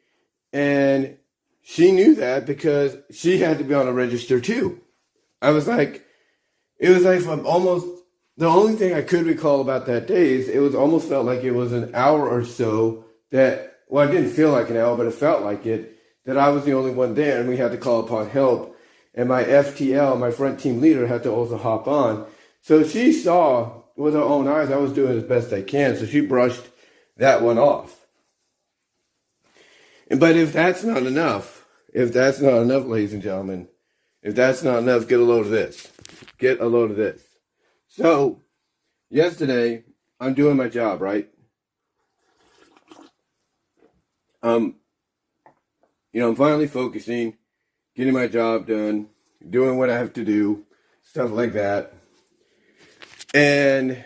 and 0.51 1.17
she 1.63 1.91
knew 1.91 2.15
that 2.15 2.45
because 2.45 2.97
she 3.11 3.39
had 3.39 3.57
to 3.57 3.63
be 3.63 3.73
on 3.73 3.87
a 3.87 3.93
register 3.93 4.39
too. 4.39 4.81
I 5.41 5.51
was 5.51 5.67
like, 5.67 6.05
it 6.83 6.89
was 6.89 7.05
like 7.05 7.21
from 7.21 7.45
almost 7.47 7.87
the 8.35 8.45
only 8.45 8.73
thing 8.73 8.93
I 8.93 9.03
could 9.03 9.25
recall 9.25 9.61
about 9.61 9.85
that 9.85 10.05
day 10.05 10.33
is 10.33 10.49
it 10.49 10.59
was 10.59 10.75
almost 10.75 11.07
felt 11.07 11.25
like 11.25 11.41
it 11.41 11.51
was 11.51 11.71
an 11.71 11.95
hour 11.95 12.27
or 12.27 12.43
so 12.43 13.05
that 13.31 13.77
well, 13.87 14.09
it 14.09 14.11
didn't 14.11 14.31
feel 14.31 14.51
like 14.51 14.69
an 14.69 14.75
hour, 14.75 14.97
but 14.97 15.05
it 15.05 15.13
felt 15.13 15.43
like 15.43 15.65
it 15.65 15.97
that 16.25 16.37
I 16.37 16.49
was 16.49 16.65
the 16.65 16.73
only 16.73 16.91
one 16.91 17.13
there, 17.13 17.39
and 17.39 17.47
we 17.47 17.55
had 17.55 17.71
to 17.71 17.77
call 17.77 18.01
upon 18.01 18.29
help. 18.29 18.77
And 19.13 19.29
my 19.29 19.45
FTL, 19.45 20.19
my 20.19 20.31
front 20.31 20.59
team 20.59 20.81
leader, 20.81 21.07
had 21.07 21.23
to 21.23 21.31
also 21.31 21.57
hop 21.57 21.87
on. 21.87 22.25
So 22.61 22.83
she 22.83 23.13
saw 23.13 23.83
with 23.95 24.13
her 24.13 24.21
own 24.21 24.49
eyes 24.49 24.69
I 24.69 24.75
was 24.75 24.91
doing 24.91 25.17
as 25.17 25.23
best 25.23 25.53
I 25.53 25.61
can. 25.61 25.95
So 25.95 26.05
she 26.05 26.19
brushed 26.19 26.65
that 27.15 27.41
one 27.41 27.57
off. 27.57 28.07
But 30.09 30.35
if 30.35 30.51
that's 30.51 30.83
not 30.83 31.03
enough, 31.03 31.65
if 31.93 32.11
that's 32.11 32.41
not 32.41 32.61
enough, 32.61 32.85
ladies 32.85 33.13
and 33.13 33.23
gentlemen, 33.23 33.69
if 34.21 34.35
that's 34.35 34.63
not 34.63 34.79
enough, 34.79 35.07
get 35.07 35.21
a 35.21 35.23
load 35.23 35.45
of 35.45 35.51
this. 35.51 35.92
Get 36.37 36.59
a 36.59 36.65
load 36.65 36.91
of 36.91 36.97
this. 36.97 37.21
So, 37.87 38.41
yesterday, 39.09 39.83
I'm 40.19 40.33
doing 40.33 40.57
my 40.57 40.69
job, 40.69 41.01
right? 41.01 41.29
Um, 44.41 44.75
you 46.11 46.21
know, 46.21 46.29
I'm 46.29 46.35
finally 46.35 46.67
focusing, 46.67 47.37
getting 47.95 48.13
my 48.13 48.27
job 48.27 48.67
done, 48.67 49.07
doing 49.49 49.77
what 49.77 49.89
I 49.89 49.97
have 49.97 50.13
to 50.13 50.25
do, 50.25 50.65
stuff 51.01 51.31
like 51.31 51.53
that. 51.53 51.93
And 53.33 54.03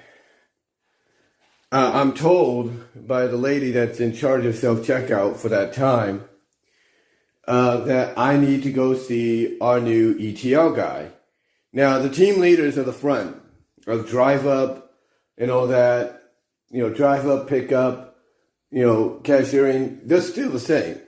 uh, 1.72 1.92
I'm 1.94 2.14
told 2.14 2.74
by 2.96 3.28
the 3.28 3.38
lady 3.38 3.72
that's 3.72 4.00
in 4.00 4.14
charge 4.14 4.46
of 4.46 4.56
self 4.56 4.80
checkout 4.80 5.38
for 5.38 5.50
that 5.50 5.74
time 5.74 6.24
uh, 7.48 7.78
that 7.82 8.18
I 8.18 8.38
need 8.38 8.64
to 8.64 8.72
go 8.72 8.94
see 8.94 9.58
our 9.60 9.80
new 9.80 10.18
ETL 10.20 10.72
guy. 10.72 11.12
Now, 11.74 12.00
the 12.00 12.10
team 12.10 12.40
leaders 12.40 12.78
at 12.78 12.86
the 12.86 12.94
front 12.94 13.42
of 13.86 14.08
drive 14.08 14.46
up 14.48 14.94
and 15.38 15.52
all 15.52 15.68
that, 15.68 16.32
you 16.70 16.82
know, 16.82 16.94
drive 16.94 17.28
up, 17.28 17.48
pick 17.48 17.72
up, 17.72 18.18
you 18.72 18.86
know, 18.86 19.22
cashiering, 19.24 20.02
they're 20.06 20.22
still 20.22 20.50
the 20.50 20.60
same. 20.60 21.00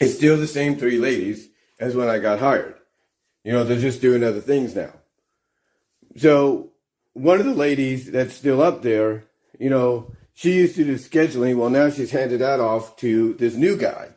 It's 0.00 0.14
still 0.14 0.36
the 0.36 0.46
same 0.46 0.76
three 0.76 0.98
ladies 0.98 1.48
as 1.80 1.96
when 1.96 2.08
I 2.08 2.18
got 2.18 2.38
hired. 2.38 2.74
You 3.44 3.52
know, 3.52 3.64
they're 3.64 3.78
just 3.78 4.00
doing 4.00 4.22
other 4.22 4.40
things 4.40 4.74
now. 4.74 4.92
So 6.16 6.72
one 7.14 7.40
of 7.40 7.46
the 7.46 7.54
ladies 7.54 8.10
that's 8.10 8.34
still 8.34 8.60
up 8.60 8.82
there 8.82 9.26
you 9.58 9.70
know, 9.70 10.12
she 10.34 10.54
used 10.54 10.76
to 10.76 10.84
do 10.84 10.96
scheduling. 10.96 11.56
Well, 11.56 11.70
now 11.70 11.90
she's 11.90 12.10
handed 12.10 12.40
that 12.40 12.60
off 12.60 12.96
to 12.98 13.34
this 13.34 13.54
new 13.54 13.76
guy. 13.76 14.10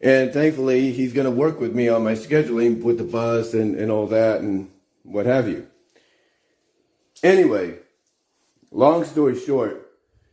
And 0.00 0.32
thankfully, 0.32 0.92
he's 0.92 1.12
going 1.12 1.24
to 1.24 1.30
work 1.30 1.58
with 1.58 1.74
me 1.74 1.88
on 1.88 2.04
my 2.04 2.12
scheduling 2.12 2.82
with 2.82 2.98
the 2.98 3.04
bus 3.04 3.54
and, 3.54 3.76
and 3.76 3.90
all 3.90 4.06
that 4.08 4.40
and 4.40 4.70
what 5.02 5.26
have 5.26 5.48
you. 5.48 5.66
Anyway, 7.22 7.78
long 8.70 9.04
story 9.04 9.38
short, 9.38 9.90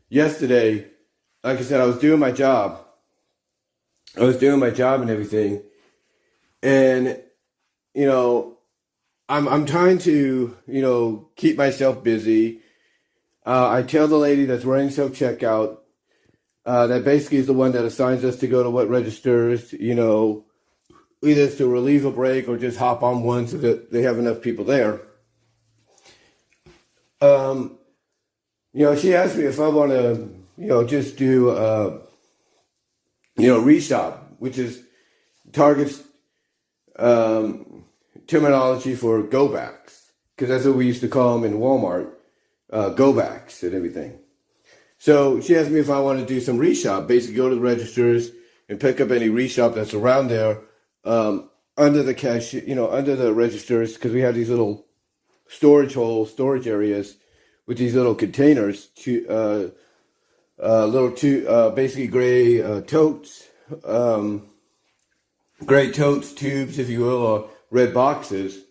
yesterday, 0.09 0.87
like 1.43 1.59
I 1.59 1.61
said, 1.61 1.79
I 1.79 1.85
was 1.85 1.99
doing 1.99 2.19
my 2.19 2.31
job. 2.31 2.85
I 4.17 4.23
was 4.23 4.37
doing 4.37 4.59
my 4.59 4.69
job 4.69 5.01
and 5.01 5.09
everything. 5.09 5.63
And, 6.61 7.19
you 7.93 8.05
know, 8.05 8.57
I'm, 9.29 9.47
I'm 9.47 9.65
trying 9.65 9.97
to, 9.99 10.55
you 10.67 10.81
know, 10.81 11.29
keep 11.35 11.57
myself 11.57 12.03
busy 12.03 12.59
uh, 13.45 13.69
I 13.69 13.83
tell 13.83 14.07
the 14.07 14.17
lady 14.17 14.45
that's 14.45 14.65
running 14.65 14.89
self 14.89 15.11
checkout 15.11 15.79
uh, 16.65 16.87
that 16.87 17.03
basically 17.03 17.37
is 17.37 17.47
the 17.47 17.53
one 17.53 17.71
that 17.73 17.85
assigns 17.85 18.23
us 18.23 18.37
to 18.37 18.47
go 18.47 18.63
to 18.63 18.69
what 18.69 18.89
registers, 18.89 19.73
you 19.73 19.95
know, 19.95 20.45
either 21.23 21.49
to 21.49 21.67
relieve 21.67 22.05
a 22.05 22.11
break 22.11 22.47
or 22.47 22.57
just 22.57 22.77
hop 22.77 23.03
on 23.03 23.23
one 23.23 23.47
so 23.47 23.57
that 23.57 23.91
they 23.91 24.01
have 24.01 24.17
enough 24.17 24.41
people 24.41 24.65
there. 24.65 25.01
Um, 27.21 27.77
you 28.73 28.85
know, 28.85 28.95
she 28.95 29.15
asked 29.15 29.37
me 29.37 29.43
if 29.43 29.59
I 29.59 29.67
want 29.67 29.91
to, 29.91 30.29
you 30.57 30.67
know, 30.67 30.85
just 30.85 31.17
do, 31.17 31.51
uh, 31.51 31.99
you 33.37 33.47
know, 33.47 33.61
reshop, 33.61 34.17
which 34.39 34.57
is 34.57 34.83
Target's 35.51 36.03
um, 36.97 37.85
terminology 38.27 38.95
for 38.95 39.21
go 39.23 39.47
backs, 39.47 40.11
because 40.35 40.49
that's 40.49 40.65
what 40.65 40.75
we 40.75 40.85
used 40.85 41.01
to 41.01 41.07
call 41.07 41.39
them 41.39 41.51
in 41.51 41.59
Walmart 41.59 42.11
uh, 42.71 42.89
go 42.89 43.13
backs 43.13 43.63
and 43.63 43.73
everything. 43.73 44.19
So 45.03 45.41
she 45.41 45.57
asked 45.57 45.69
me 45.69 45.81
if 45.81 45.89
I 45.89 45.99
want 45.99 46.21
to 46.21 46.25
do 46.25 46.39
some 46.39 46.57
reshop, 46.57 47.07
basically 47.07 47.35
go 47.35 47.49
to 47.49 47.55
the 47.55 47.59
registers 47.59 48.31
and 48.69 48.79
pick 48.79 49.01
up 49.01 49.11
any 49.11 49.27
reshop 49.27 49.75
that's 49.75 49.93
around 49.93 50.29
there 50.29 50.61
um, 51.03 51.49
under 51.75 52.03
the 52.03 52.13
cash, 52.13 52.53
you 52.53 52.73
know, 52.73 52.89
under 52.89 53.17
the 53.17 53.33
registers 53.33 53.95
because 53.95 54.13
we 54.13 54.21
have 54.21 54.33
these 54.33 54.49
little 54.49 54.85
storage 55.49 55.95
holes, 55.95 56.31
storage 56.31 56.67
areas 56.67 57.17
with 57.67 57.79
these 57.79 57.95
little 57.95 58.15
containers, 58.15 58.85
to, 59.03 59.27
uh, 59.27 59.67
uh, 60.63 60.85
little 60.85 61.11
two, 61.11 61.45
uh, 61.49 61.71
basically 61.71 62.07
gray 62.07 62.61
uh, 62.61 62.79
totes, 62.79 63.49
um, 63.83 64.47
gray 65.65 65.91
totes, 65.91 66.31
tubes, 66.31 66.79
if 66.79 66.89
you 66.89 67.01
will, 67.01 67.21
or 67.23 67.49
red 67.71 67.93
boxes 67.93 68.63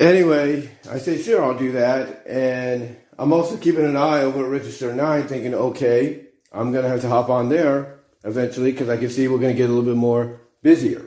Anyway, 0.00 0.66
I 0.90 0.96
said, 0.96 1.20
sure, 1.20 1.44
I'll 1.44 1.58
do 1.58 1.72
that. 1.72 2.26
And 2.26 2.96
I'm 3.20 3.34
also 3.34 3.58
keeping 3.58 3.84
an 3.84 3.98
eye 3.98 4.22
over 4.22 4.46
at 4.46 4.50
Register 4.50 4.94
9, 4.94 5.28
thinking, 5.28 5.52
okay, 5.52 6.28
I'm 6.54 6.72
going 6.72 6.84
to 6.84 6.88
have 6.88 7.02
to 7.02 7.08
hop 7.08 7.28
on 7.28 7.50
there 7.50 7.98
eventually 8.24 8.72
because 8.72 8.88
I 8.88 8.96
can 8.96 9.10
see 9.10 9.28
we're 9.28 9.36
going 9.36 9.54
to 9.54 9.58
get 9.58 9.68
a 9.68 9.72
little 9.72 9.84
bit 9.84 9.96
more 9.96 10.40
busier. 10.62 11.04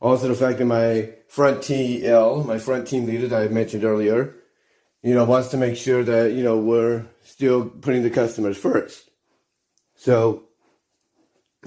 Also, 0.00 0.26
the 0.26 0.34
fact 0.34 0.58
that 0.58 0.64
my 0.64 1.12
front 1.28 1.58
TL, 1.58 2.44
my 2.44 2.58
front 2.58 2.88
team 2.88 3.06
leader 3.06 3.28
that 3.28 3.40
I 3.40 3.46
mentioned 3.46 3.84
earlier, 3.84 4.34
you 5.00 5.14
know, 5.14 5.24
wants 5.24 5.46
to 5.50 5.56
make 5.56 5.76
sure 5.76 6.02
that, 6.02 6.32
you 6.32 6.42
know, 6.42 6.58
we're 6.58 7.06
still 7.22 7.66
putting 7.66 8.02
the 8.02 8.10
customers 8.10 8.58
first. 8.58 9.08
So, 9.94 10.42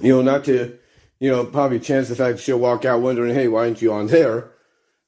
you 0.02 0.14
know, 0.14 0.20
not 0.20 0.44
to, 0.44 0.78
you 1.18 1.30
know, 1.30 1.46
probably 1.46 1.80
chance 1.80 2.10
the 2.10 2.14
fact 2.14 2.40
she'll 2.40 2.58
walk 2.58 2.84
out 2.84 3.00
wondering, 3.00 3.34
hey, 3.34 3.48
why 3.48 3.60
aren't 3.60 3.80
you 3.80 3.90
on 3.90 4.08
there? 4.08 4.52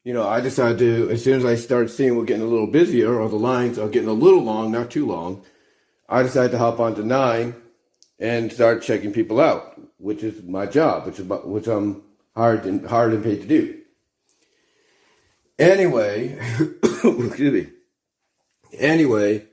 You 0.05 0.13
know, 0.13 0.27
I 0.27 0.41
decided 0.41 0.79
to, 0.79 1.11
as 1.11 1.23
soon 1.23 1.39
as 1.39 1.45
I 1.45 1.55
started 1.55 1.89
seeing 1.89 2.17
we're 2.17 2.25
getting 2.25 2.43
a 2.43 2.47
little 2.47 2.67
busier 2.67 3.21
or 3.21 3.29
the 3.29 3.37
lines 3.37 3.79
are 3.79 3.89
getting 3.89 4.09
a 4.09 4.13
little 4.13 4.43
long, 4.43 4.73
not 4.73 4.91
too 4.91 5.07
long, 5.07 5.45
I 6.09 6.23
decided 6.23 6.51
to 6.53 6.59
hop 6.59 6.81
onto 6.81 7.03
nine 7.03 7.55
and 8.19 8.53
start 8.53 8.83
checking 8.83 9.13
people 9.13 9.41
out, 9.41 9.81
which 9.99 10.23
is 10.23 10.43
my 10.43 10.67
job, 10.67 11.07
which 11.07 11.21
is 11.21 11.27
which 11.27 11.67
I'm 11.69 12.03
hired 12.35 12.67
and 12.67 12.87
hired 12.87 13.13
and 13.13 13.23
paid 13.23 13.43
to 13.43 13.47
do. 13.47 13.79
Anyway, 15.59 16.39
excuse 17.05 17.53
me. 17.53 17.69
Anyway, 18.75 19.47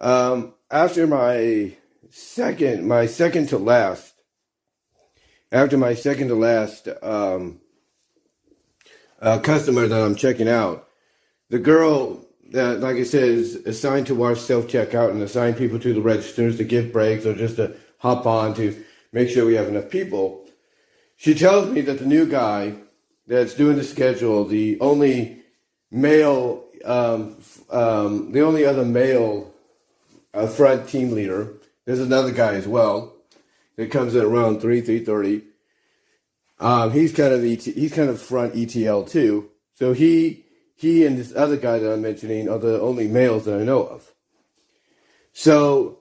um, 0.00 0.54
after 0.70 1.06
my 1.06 1.76
second, 2.10 2.86
my 2.86 3.06
second 3.06 3.48
to 3.48 3.58
last, 3.58 4.14
after 5.50 5.76
my 5.76 5.94
second 5.94 6.28
to 6.28 6.34
last 6.34 6.88
um, 7.02 7.59
uh, 9.20 9.38
customer 9.38 9.86
that 9.86 10.02
I'm 10.02 10.14
checking 10.14 10.48
out, 10.48 10.88
the 11.48 11.58
girl 11.58 12.24
that, 12.50 12.80
like 12.80 12.96
I 12.96 13.04
said, 13.04 13.28
is 13.28 13.56
assigned 13.66 14.06
to 14.08 14.14
watch 14.14 14.38
self 14.38 14.66
checkout 14.66 15.10
and 15.10 15.22
assign 15.22 15.54
people 15.54 15.78
to 15.80 15.94
the 15.94 16.00
registers 16.00 16.56
to 16.56 16.64
give 16.64 16.92
breaks 16.92 17.26
or 17.26 17.34
just 17.34 17.56
to 17.56 17.76
hop 17.98 18.26
on 18.26 18.54
to 18.54 18.82
make 19.12 19.28
sure 19.28 19.46
we 19.46 19.54
have 19.54 19.68
enough 19.68 19.90
people. 19.90 20.46
She 21.16 21.34
tells 21.34 21.70
me 21.70 21.82
that 21.82 21.98
the 21.98 22.06
new 22.06 22.26
guy 22.26 22.74
that's 23.26 23.54
doing 23.54 23.76
the 23.76 23.84
schedule, 23.84 24.44
the 24.44 24.80
only 24.80 25.42
male, 25.90 26.64
um, 26.84 27.36
um, 27.68 28.32
the 28.32 28.40
only 28.40 28.64
other 28.64 28.84
male 28.84 29.52
uh, 30.32 30.46
front 30.46 30.88
team 30.88 31.12
leader, 31.12 31.54
there's 31.84 32.00
another 32.00 32.32
guy 32.32 32.54
as 32.54 32.66
well 32.66 33.14
that 33.76 33.90
comes 33.90 34.14
at 34.14 34.24
around 34.24 34.60
3, 34.60 34.82
3.30 34.82 35.42
um, 36.60 36.92
he's 36.92 37.12
kind 37.12 37.32
of 37.32 37.42
ET, 37.42 37.62
he's 37.62 37.92
kind 37.92 38.10
of 38.10 38.20
front 38.20 38.54
ETL 38.54 39.04
too. 39.04 39.50
So 39.74 39.92
he 39.92 40.44
he 40.76 41.04
and 41.04 41.18
this 41.18 41.34
other 41.34 41.56
guy 41.56 41.78
that 41.78 41.92
I'm 41.92 42.02
mentioning 42.02 42.48
are 42.48 42.58
the 42.58 42.80
only 42.80 43.08
males 43.08 43.46
that 43.46 43.58
I 43.58 43.64
know 43.64 43.82
of. 43.82 44.12
So 45.32 46.00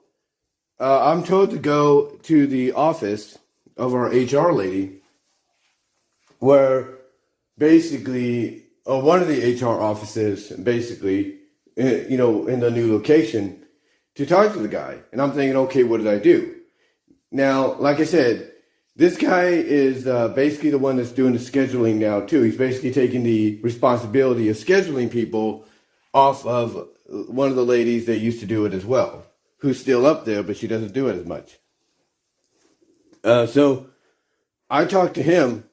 uh, 0.79 1.11
I'm 1.11 1.23
told 1.23 1.51
to 1.51 1.57
go 1.57 2.17
to 2.23 2.47
the 2.47 2.73
office 2.73 3.37
of 3.77 3.93
our 3.93 4.07
HR 4.07 4.51
lady, 4.51 5.01
where 6.39 6.97
basically, 7.57 8.63
or 8.85 9.01
one 9.01 9.21
of 9.21 9.27
the 9.27 9.53
HR 9.53 9.81
offices, 9.81 10.51
basically, 10.51 11.37
eh, 11.77 12.05
you 12.09 12.17
know, 12.17 12.47
in 12.47 12.59
the 12.59 12.71
new 12.71 12.91
location, 12.93 13.63
to 14.15 14.25
talk 14.25 14.53
to 14.53 14.59
the 14.59 14.67
guy. 14.67 14.99
And 15.11 15.21
I'm 15.21 15.31
thinking, 15.31 15.57
okay, 15.57 15.83
what 15.83 15.97
did 15.97 16.07
I 16.07 16.19
do? 16.19 16.55
Now, 17.31 17.73
like 17.75 17.99
I 17.99 18.05
said, 18.05 18.48
this 18.99 19.15
guy 19.15 19.45
is 19.45 20.05
uh, 20.07 20.27
basically 20.27 20.71
the 20.71 20.77
one 20.77 20.97
that's 20.97 21.13
doing 21.13 21.31
the 21.31 21.39
scheduling 21.39 21.95
now 21.95 22.19
too. 22.19 22.41
He's 22.41 22.57
basically 22.57 22.91
taking 22.91 23.23
the 23.23 23.57
responsibility 23.61 24.49
of 24.49 24.57
scheduling 24.57 25.09
people 25.09 25.65
off 26.13 26.45
of 26.45 26.89
one 27.07 27.47
of 27.47 27.55
the 27.55 27.63
ladies 27.63 28.07
that 28.07 28.17
used 28.17 28.41
to 28.41 28.45
do 28.45 28.65
it 28.65 28.73
as 28.73 28.85
well, 28.85 29.25
who's 29.59 29.79
still 29.79 30.05
up 30.05 30.25
there, 30.25 30.43
but 30.43 30.57
she 30.57 30.67
doesn't 30.67 30.91
do 30.91 31.07
it 31.07 31.15
as 31.15 31.25
much. 31.25 31.59
Uh, 33.23 33.45
so 33.45 33.89
I 34.69 34.83
talked 34.83 35.13
to 35.13 35.23
him. 35.23 35.63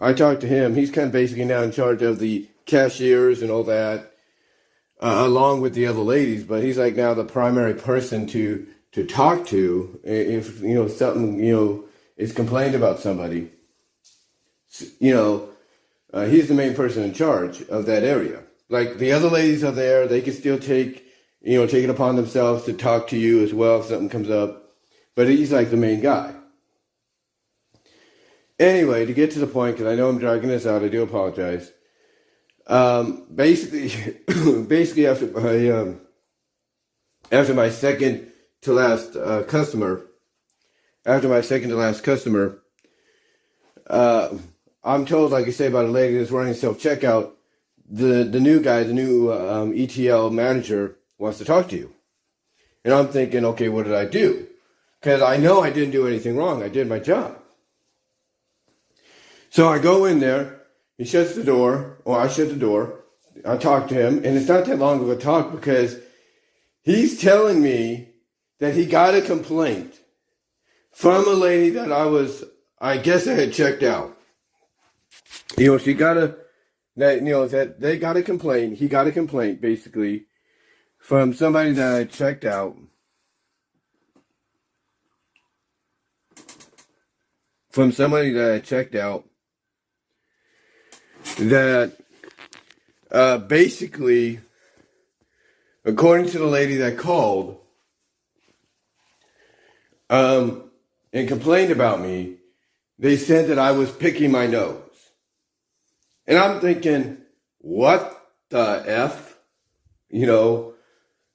I 0.00 0.14
talked 0.14 0.40
to 0.40 0.48
him. 0.48 0.74
He's 0.74 0.90
kind 0.90 1.08
of 1.08 1.12
basically 1.12 1.44
now 1.44 1.60
in 1.60 1.70
charge 1.70 2.00
of 2.00 2.18
the 2.18 2.48
cashiers 2.64 3.42
and 3.42 3.50
all 3.50 3.64
that, 3.64 4.14
uh, 5.02 5.16
along 5.26 5.60
with 5.60 5.74
the 5.74 5.86
other 5.86 6.00
ladies. 6.00 6.44
But 6.44 6.62
he's 6.62 6.78
like 6.78 6.96
now 6.96 7.12
the 7.12 7.26
primary 7.26 7.74
person 7.74 8.26
to 8.28 8.66
to 8.92 9.04
talk 9.04 9.46
to 9.48 10.00
if 10.02 10.62
you 10.62 10.74
know 10.74 10.88
something 10.88 11.38
you 11.38 11.54
know 11.54 11.84
is 12.16 12.32
complained 12.32 12.74
about 12.74 12.98
somebody. 12.98 13.50
You 15.00 15.14
know, 15.14 15.48
uh, 16.12 16.26
he's 16.26 16.48
the 16.48 16.54
main 16.54 16.74
person 16.74 17.02
in 17.02 17.12
charge 17.12 17.62
of 17.62 17.86
that 17.86 18.04
area. 18.04 18.42
Like 18.68 18.98
the 18.98 19.12
other 19.12 19.28
ladies 19.28 19.64
are 19.64 19.72
there, 19.72 20.06
they 20.06 20.20
can 20.20 20.32
still 20.32 20.58
take 20.58 21.06
you 21.40 21.58
know 21.58 21.66
take 21.66 21.84
it 21.84 21.90
upon 21.90 22.16
themselves 22.16 22.64
to 22.64 22.72
talk 22.72 23.08
to 23.08 23.18
you 23.18 23.42
as 23.42 23.52
well 23.52 23.80
if 23.80 23.86
something 23.86 24.08
comes 24.08 24.30
up. 24.30 24.74
But 25.14 25.28
he's 25.28 25.52
like 25.52 25.70
the 25.70 25.76
main 25.76 26.00
guy. 26.00 26.34
Anyway, 28.58 29.04
to 29.04 29.12
get 29.12 29.32
to 29.32 29.40
the 29.40 29.46
point, 29.46 29.76
because 29.76 29.92
I 29.92 29.96
know 29.96 30.08
I'm 30.08 30.18
dragging 30.18 30.48
this 30.48 30.66
out, 30.66 30.82
I 30.82 30.88
do 30.88 31.02
apologize. 31.02 31.72
Um, 32.66 33.26
basically, 33.34 33.90
basically 34.62 35.06
after 35.06 35.26
my 35.26 35.68
um, 35.70 36.00
after 37.30 37.54
my 37.54 37.70
second 37.70 38.30
to 38.62 38.72
last 38.72 39.16
uh, 39.16 39.42
customer, 39.42 40.06
after 41.04 41.28
my 41.28 41.40
second 41.40 41.70
to 41.70 41.76
last 41.76 42.04
customer, 42.04 42.58
uh, 43.88 44.36
I'm 44.84 45.06
told, 45.06 45.32
like 45.32 45.46
I 45.46 45.50
say, 45.50 45.66
about 45.66 45.84
a 45.86 45.88
lady 45.88 46.18
that's 46.18 46.30
running 46.30 46.54
self 46.54 46.78
checkout. 46.78 47.32
The 47.90 48.24
the 48.24 48.40
new 48.40 48.60
guy, 48.60 48.84
the 48.84 48.94
new 48.94 49.32
um, 49.32 49.72
ETL 49.76 50.30
manager, 50.30 50.96
wants 51.18 51.38
to 51.38 51.44
talk 51.44 51.68
to 51.68 51.76
you, 51.76 51.92
and 52.84 52.94
I'm 52.94 53.08
thinking, 53.08 53.44
okay, 53.44 53.68
what 53.68 53.84
did 53.84 53.94
I 53.94 54.06
do? 54.06 54.46
Because 55.00 55.20
I 55.20 55.36
know 55.36 55.60
I 55.60 55.70
didn't 55.70 55.90
do 55.90 56.06
anything 56.06 56.36
wrong. 56.36 56.62
I 56.62 56.68
did 56.68 56.88
my 56.88 56.98
job. 56.98 57.38
So 59.50 59.68
I 59.68 59.78
go 59.78 60.04
in 60.06 60.20
there. 60.20 60.60
He 60.96 61.04
shuts 61.04 61.34
the 61.34 61.44
door, 61.44 61.98
or 62.04 62.18
I 62.18 62.28
shut 62.28 62.48
the 62.48 62.56
door. 62.56 63.00
I 63.44 63.56
talk 63.56 63.88
to 63.88 63.94
him, 63.94 64.18
and 64.18 64.36
it's 64.36 64.48
not 64.48 64.64
that 64.66 64.78
long 64.78 65.02
of 65.02 65.10
a 65.10 65.16
talk 65.16 65.52
because 65.52 65.96
he's 66.82 67.20
telling 67.20 67.60
me 67.62 68.08
that 68.60 68.74
he 68.74 68.86
got 68.86 69.14
a 69.14 69.20
complaint 69.20 69.98
from 70.92 71.26
a 71.26 71.32
lady 71.32 71.70
that 71.70 71.90
I 71.90 72.06
was, 72.06 72.44
I 72.80 72.98
guess 72.98 73.26
I 73.26 73.32
had 73.32 73.52
checked 73.52 73.82
out. 73.82 74.16
You 75.58 75.72
know, 75.72 75.78
she 75.78 75.94
got 75.94 76.16
a, 76.16 76.36
that, 76.96 77.16
you 77.16 77.30
know, 77.30 77.48
that 77.48 77.80
they 77.80 77.98
got 77.98 78.16
a 78.16 78.22
complaint. 78.22 78.78
He 78.78 78.88
got 78.88 79.06
a 79.06 79.12
complaint 79.12 79.60
basically 79.60 80.26
from 80.98 81.32
somebody 81.32 81.72
that 81.72 81.96
I 81.96 82.04
checked 82.04 82.44
out. 82.44 82.76
From 87.70 87.90
somebody 87.92 88.32
that 88.32 88.52
I 88.52 88.58
checked 88.58 88.94
out 88.94 89.24
that 91.38 91.96
uh, 93.10 93.38
basically, 93.38 94.40
according 95.84 96.28
to 96.30 96.38
the 96.38 96.46
lady 96.46 96.76
that 96.76 96.98
called 96.98 97.58
um, 100.10 100.70
and 101.12 101.28
complained 101.28 101.70
about 101.70 102.00
me, 102.00 102.36
they 102.98 103.16
said 103.16 103.48
that 103.48 103.58
I 103.58 103.72
was 103.72 103.90
picking 103.90 104.30
my 104.30 104.46
nose. 104.46 104.78
And 106.26 106.38
I'm 106.38 106.60
thinking, 106.60 107.18
what 107.58 108.30
the 108.50 108.82
F? 108.86 109.36
You 110.08 110.26
know, 110.26 110.74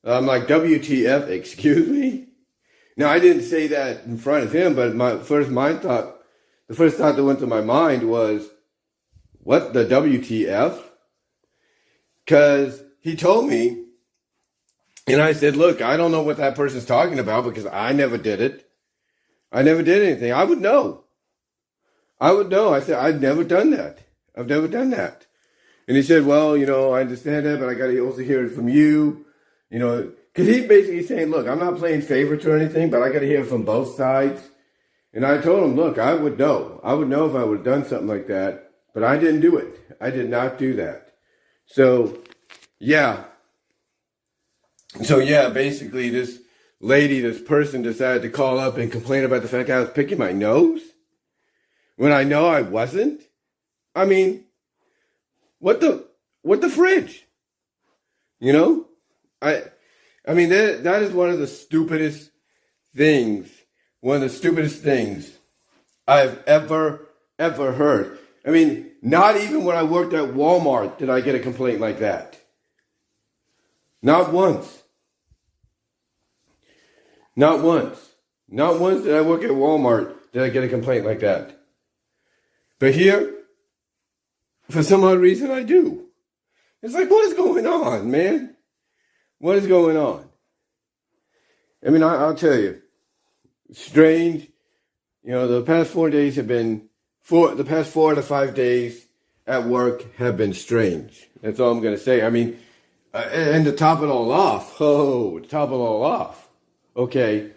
I'm 0.03 0.25
like, 0.25 0.47
WTF, 0.47 1.27
excuse 1.29 1.87
me? 1.89 2.27
Now, 2.95 3.09
I 3.09 3.19
didn't 3.19 3.43
say 3.43 3.67
that 3.67 4.05
in 4.05 4.17
front 4.17 4.43
of 4.43 4.53
him, 4.53 4.75
but 4.75 4.95
my 4.95 5.19
first 5.19 5.49
mind 5.49 5.81
thought, 5.81 6.19
the 6.67 6.75
first 6.75 6.97
thought 6.97 7.15
that 7.15 7.23
went 7.23 7.39
to 7.39 7.47
my 7.47 7.61
mind 7.61 8.09
was, 8.09 8.49
what 9.39 9.73
the 9.73 9.85
WTF? 9.85 10.81
Because 12.25 12.81
he 12.99 13.15
told 13.15 13.47
me, 13.47 13.85
and 15.07 15.21
I 15.21 15.33
said, 15.33 15.55
look, 15.55 15.81
I 15.81 15.95
don't 15.95 16.11
know 16.11 16.23
what 16.23 16.37
that 16.37 16.55
person's 16.55 16.85
talking 16.85 17.19
about 17.19 17.45
because 17.45 17.65
I 17.65 17.93
never 17.93 18.17
did 18.17 18.41
it. 18.41 18.66
I 19.51 19.61
never 19.61 19.83
did 19.83 20.03
anything. 20.03 20.31
I 20.33 20.43
would 20.43 20.61
know. 20.61 21.03
I 22.19 22.31
would 22.31 22.49
know. 22.49 22.73
I 22.73 22.79
said, 22.79 22.97
I've 22.97 23.21
never 23.21 23.43
done 23.43 23.71
that. 23.71 23.99
I've 24.35 24.47
never 24.47 24.67
done 24.67 24.89
that. 24.91 25.25
And 25.87 25.95
he 25.95 26.03
said, 26.03 26.25
well, 26.25 26.57
you 26.57 26.65
know, 26.65 26.93
I 26.93 27.01
understand 27.01 27.45
that, 27.45 27.59
but 27.59 27.69
I 27.69 27.73
got 27.73 27.87
to 27.87 27.99
also 27.99 28.21
hear 28.21 28.45
it 28.45 28.51
from 28.53 28.67
you. 28.67 29.25
You 29.69 29.79
know, 29.79 30.11
because 30.33 30.47
he's 30.47 30.67
basically 30.67 31.03
saying, 31.03 31.29
look, 31.29 31.47
I'm 31.47 31.59
not 31.59 31.77
playing 31.77 32.01
favorites 32.01 32.45
or 32.45 32.55
anything, 32.55 32.89
but 32.89 33.01
I 33.01 33.09
got 33.09 33.19
to 33.19 33.27
hear 33.27 33.41
it 33.41 33.47
from 33.47 33.63
both 33.63 33.95
sides. 33.95 34.41
And 35.13 35.25
I 35.25 35.39
told 35.39 35.63
him, 35.63 35.75
look, 35.75 35.97
I 35.97 36.13
would 36.13 36.37
know. 36.37 36.79
I 36.83 36.93
would 36.93 37.07
know 37.07 37.27
if 37.27 37.35
I 37.35 37.43
would 37.43 37.59
have 37.59 37.65
done 37.65 37.85
something 37.85 38.07
like 38.07 38.27
that. 38.27 38.71
But 38.93 39.03
I 39.03 39.17
didn't 39.17 39.41
do 39.41 39.57
it. 39.57 39.95
I 40.01 40.09
did 40.09 40.29
not 40.29 40.57
do 40.57 40.75
that. 40.75 41.13
So, 41.65 42.19
yeah. 42.79 43.25
So, 45.03 45.19
yeah, 45.19 45.49
basically, 45.49 46.09
this 46.09 46.39
lady, 46.79 47.19
this 47.19 47.41
person 47.41 47.81
decided 47.81 48.21
to 48.21 48.29
call 48.29 48.59
up 48.59 48.77
and 48.77 48.91
complain 48.91 49.23
about 49.23 49.41
the 49.41 49.47
fact 49.47 49.69
I 49.69 49.79
was 49.79 49.89
picking 49.89 50.17
my 50.17 50.31
nose 50.31 50.81
when 51.95 52.11
I 52.11 52.23
know 52.23 52.47
I 52.47 52.61
wasn't. 52.61 53.21
I 53.95 54.05
mean, 54.05 54.45
what 55.59 55.81
the, 55.81 56.07
what 56.41 56.61
the 56.61 56.69
fridge? 56.69 57.25
You 58.39 58.53
know? 58.53 58.87
I, 59.41 59.63
I 60.27 60.33
mean, 60.33 60.49
that, 60.49 60.83
that 60.83 61.01
is 61.01 61.11
one 61.11 61.29
of 61.29 61.39
the 61.39 61.47
stupidest 61.47 62.31
things, 62.95 63.49
one 64.01 64.17
of 64.17 64.21
the 64.21 64.29
stupidest 64.29 64.83
things 64.83 65.31
I've 66.07 66.43
ever, 66.45 67.07
ever 67.39 67.71
heard. 67.71 68.19
I 68.45 68.51
mean, 68.51 68.91
not 69.01 69.37
even 69.37 69.65
when 69.65 69.75
I 69.75 69.83
worked 69.83 70.13
at 70.13 70.33
Walmart 70.33 70.97
did 70.97 71.09
I 71.09 71.21
get 71.21 71.35
a 71.35 71.39
complaint 71.39 71.79
like 71.79 71.99
that. 71.99 72.39
Not 74.01 74.31
once. 74.31 74.83
Not 77.37 77.61
once. 77.61 77.99
Not 78.49 78.79
once 78.79 79.03
did 79.03 79.15
I 79.15 79.21
work 79.21 79.43
at 79.43 79.51
Walmart 79.51 80.15
did 80.33 80.41
I 80.41 80.49
get 80.49 80.63
a 80.63 80.67
complaint 80.67 81.05
like 81.05 81.19
that. 81.19 81.57
But 82.79 82.93
here, 82.93 83.33
for 84.69 84.83
some 84.83 85.03
odd 85.03 85.19
reason, 85.19 85.51
I 85.51 85.63
do. 85.63 86.07
It's 86.81 86.93
like, 86.93 87.09
what 87.09 87.25
is 87.25 87.33
going 87.35 87.65
on, 87.65 88.11
man? 88.11 88.55
What 89.39 89.57
is 89.57 89.67
going 89.67 89.97
on? 89.97 90.27
I 91.85 91.91
mean, 91.91 92.03
I, 92.03 92.25
will 92.25 92.35
tell 92.35 92.57
you, 92.57 92.81
strange. 93.71 94.49
You 95.23 95.31
know, 95.31 95.47
the 95.47 95.61
past 95.61 95.91
four 95.91 96.09
days 96.09 96.37
have 96.37 96.47
been 96.47 96.89
four, 97.21 97.53
the 97.53 97.65
past 97.65 97.91
four 97.91 98.15
to 98.15 98.21
five 98.21 98.55
days 98.55 99.05
at 99.45 99.65
work 99.65 100.15
have 100.15 100.37
been 100.37 100.53
strange. 100.53 101.27
That's 101.41 101.59
all 101.59 101.71
I'm 101.71 101.81
going 101.81 101.95
to 101.95 102.01
say. 102.01 102.23
I 102.23 102.29
mean, 102.29 102.59
uh, 103.13 103.29
and 103.31 103.65
to 103.65 103.71
top 103.71 104.01
it 104.01 104.07
all 104.07 104.31
off, 104.31 104.77
oh, 104.79 105.39
to 105.39 105.47
top 105.47 105.69
it 105.69 105.73
all 105.73 106.03
off, 106.03 106.46
okay. 106.97 107.51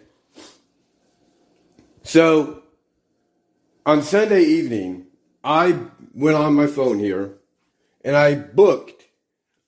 So 2.03 2.63
on 3.85 4.03
Sunday 4.03 4.43
evening, 4.43 5.07
I 5.43 5.77
went 6.13 6.37
on 6.37 6.53
my 6.53 6.67
phone 6.67 6.99
here 6.99 7.33
and 8.03 8.15
I 8.15 8.35
booked 8.35 9.07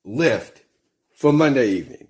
Lyft 0.05 0.61
for 1.13 1.33
Monday 1.33 1.69
evening. 1.69 2.07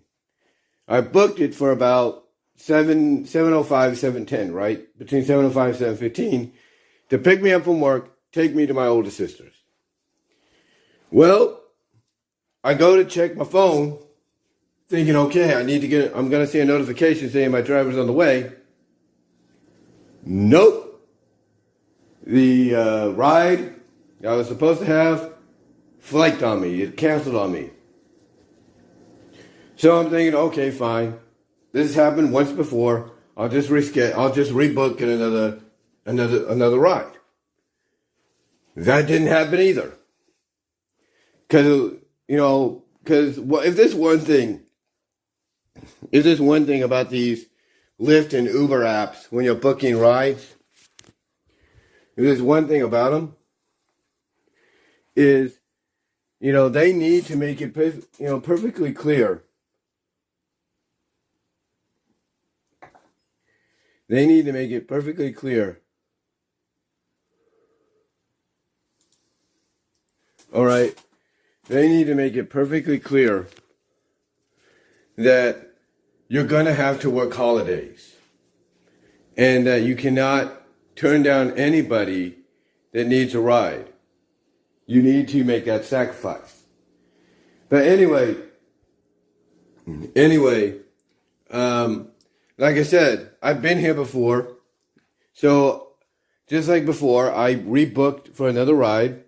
I 0.87 1.01
booked 1.01 1.39
it 1.39 1.55
for 1.55 1.71
about 1.71 2.25
7 2.57 3.25
705 3.25 3.97
710, 3.97 4.53
right? 4.53 4.97
Between 4.97 5.23
705 5.23 5.77
715 5.77 6.53
to 7.09 7.17
pick 7.17 7.41
me 7.41 7.51
up 7.51 7.63
from 7.63 7.79
work, 7.79 8.17
take 8.31 8.53
me 8.55 8.65
to 8.65 8.73
my 8.73 8.87
older 8.87 9.11
sister's. 9.11 9.53
Well, 11.11 11.61
I 12.63 12.73
go 12.73 12.95
to 12.95 13.05
check 13.05 13.35
my 13.35 13.45
phone, 13.45 13.99
thinking, 14.93 15.15
okay, 15.15 15.55
I 15.55 15.63
need 15.63 15.81
to 15.81 15.87
get, 15.87 16.15
I'm 16.15 16.29
going 16.29 16.45
to 16.45 16.51
see 16.51 16.59
a 16.59 16.65
notification 16.65 17.27
saying 17.27 17.49
my 17.49 17.61
driver's 17.61 17.97
on 17.97 18.05
the 18.05 18.13
way. 18.13 18.51
Nope. 20.23 21.03
The 22.27 22.75
uh, 22.75 23.07
ride 23.09 23.73
I 24.23 24.33
was 24.33 24.47
supposed 24.47 24.81
to 24.81 24.85
have 24.85 25.33
flaked 25.97 26.43
on 26.43 26.61
me. 26.61 26.83
It 26.83 26.95
canceled 26.95 27.35
on 27.35 27.51
me. 27.51 27.71
So 29.77 29.99
I'm 29.99 30.11
thinking, 30.11 30.35
okay, 30.35 30.69
fine. 30.69 31.19
This 31.71 31.87
has 31.87 31.95
happened 31.95 32.31
once 32.31 32.51
before. 32.51 33.13
I'll 33.35 33.49
just 33.49 33.69
reschedule. 33.69 34.13
I'll 34.13 34.31
just 34.31 34.51
rebook 34.51 35.01
it 35.01 35.09
another 35.09 35.59
another 36.05 36.47
another 36.49 36.77
ride. 36.77 37.17
That 38.75 39.07
didn't 39.07 39.27
happen 39.27 39.59
either. 39.59 39.93
Because 41.47 41.93
you 42.27 42.37
know, 42.37 42.83
because 43.03 43.39
if 43.39 43.75
there's 43.75 43.95
one 43.95 44.19
thing, 44.19 44.62
if 46.11 46.23
there's 46.23 46.41
one 46.41 46.65
thing 46.65 46.83
about 46.83 47.09
these 47.09 47.47
Lyft 47.99 48.37
and 48.37 48.47
Uber 48.47 48.81
apps 48.81 49.31
when 49.31 49.45
you're 49.45 49.55
booking 49.55 49.97
rides, 49.97 50.55
if 52.15 52.23
there's 52.23 52.41
one 52.41 52.67
thing 52.67 52.81
about 52.81 53.11
them, 53.11 53.35
is, 55.15 55.59
you 56.39 56.51
know, 56.51 56.69
they 56.69 56.93
need 56.93 57.25
to 57.25 57.35
make 57.35 57.61
it, 57.61 57.75
you 57.75 58.25
know, 58.25 58.39
perfectly 58.39 58.93
clear. 58.93 59.43
They 64.07 64.27
need 64.27 64.45
to 64.45 64.53
make 64.53 64.69
it 64.69 64.87
perfectly 64.87 65.31
clear. 65.31 65.79
All 70.53 70.65
right. 70.65 70.95
They 71.67 71.87
need 71.87 72.05
to 72.05 72.15
make 72.15 72.35
it 72.35 72.49
perfectly 72.49 72.99
clear 72.99 73.47
that 75.15 75.73
you're 76.27 76.45
going 76.45 76.65
to 76.65 76.73
have 76.73 76.99
to 77.01 77.09
work 77.09 77.33
holidays 77.33 78.15
and 79.37 79.67
that 79.67 79.83
you 79.83 79.95
cannot 79.95 80.61
turn 80.95 81.23
down 81.23 81.51
anybody 81.51 82.37
that 82.91 83.07
needs 83.07 83.33
a 83.33 83.39
ride. 83.39 83.89
You 84.85 85.01
need 85.01 85.27
to 85.29 85.43
make 85.43 85.65
that 85.65 85.85
sacrifice. 85.85 86.63
But 87.69 87.85
anyway, 87.85 88.35
anyway, 90.15 90.79
um, 91.49 92.09
like 92.57 92.77
I 92.77 92.83
said, 92.83 93.31
I've 93.41 93.61
been 93.61 93.79
here 93.79 93.93
before. 93.93 94.57
So 95.33 95.89
just 96.47 96.69
like 96.69 96.85
before, 96.85 97.33
I 97.33 97.55
rebooked 97.55 98.35
for 98.35 98.47
another 98.47 98.75
ride 98.75 99.23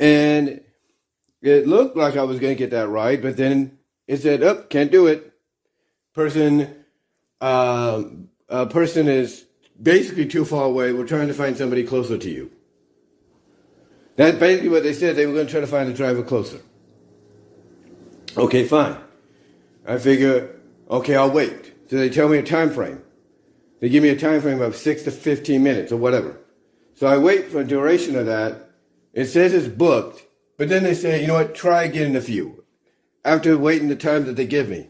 and 0.00 0.60
it 1.40 1.66
looked 1.66 1.96
like 1.96 2.16
I 2.16 2.24
was 2.24 2.40
going 2.40 2.54
to 2.54 2.58
get 2.58 2.70
that 2.70 2.88
ride, 2.88 3.22
but 3.22 3.36
then 3.36 3.77
it 4.08 4.20
said, 4.20 4.42
"Up, 4.42 4.58
oh, 4.58 4.62
can't 4.68 4.90
do 4.90 5.06
it." 5.06 5.32
Person, 6.14 6.74
uh, 7.40 8.02
a 8.48 8.66
person 8.66 9.06
is 9.06 9.44
basically 9.80 10.26
too 10.26 10.44
far 10.44 10.64
away. 10.64 10.92
We're 10.92 11.06
trying 11.06 11.28
to 11.28 11.34
find 11.34 11.56
somebody 11.56 11.84
closer 11.84 12.18
to 12.18 12.30
you. 12.30 12.50
That's 14.16 14.36
basically 14.36 14.70
what 14.70 14.82
they 14.82 14.94
said. 14.94 15.14
They 15.14 15.26
were 15.26 15.34
going 15.34 15.46
to 15.46 15.52
try 15.52 15.60
to 15.60 15.66
find 15.68 15.88
a 15.88 15.94
driver 15.94 16.24
closer. 16.24 16.60
Okay, 18.36 18.64
fine. 18.66 18.96
I 19.86 19.98
figure, 19.98 20.56
okay, 20.90 21.14
I'll 21.14 21.30
wait. 21.30 21.72
So 21.88 21.96
they 21.96 22.10
tell 22.10 22.28
me 22.28 22.38
a 22.38 22.42
time 22.42 22.70
frame. 22.70 23.00
They 23.80 23.88
give 23.88 24.02
me 24.02 24.08
a 24.08 24.18
time 24.18 24.40
frame 24.40 24.60
of 24.60 24.76
six 24.76 25.02
to 25.04 25.10
15 25.10 25.62
minutes 25.62 25.92
or 25.92 25.96
whatever. 25.96 26.38
So 26.94 27.06
I 27.06 27.16
wait 27.16 27.50
for 27.50 27.60
a 27.60 27.64
duration 27.64 28.16
of 28.16 28.26
that. 28.26 28.70
It 29.12 29.26
says 29.26 29.54
it's 29.54 29.68
booked, 29.68 30.22
but 30.56 30.68
then 30.68 30.82
they 30.82 30.94
say, 30.94 31.20
you 31.20 31.28
know 31.28 31.34
what, 31.34 31.54
try 31.54 31.84
again 31.84 32.10
in 32.10 32.16
a 32.16 32.20
few. 32.20 32.57
After 33.24 33.58
waiting 33.58 33.88
the 33.88 33.96
time 33.96 34.24
that 34.26 34.36
they 34.36 34.46
give 34.46 34.68
me, 34.68 34.88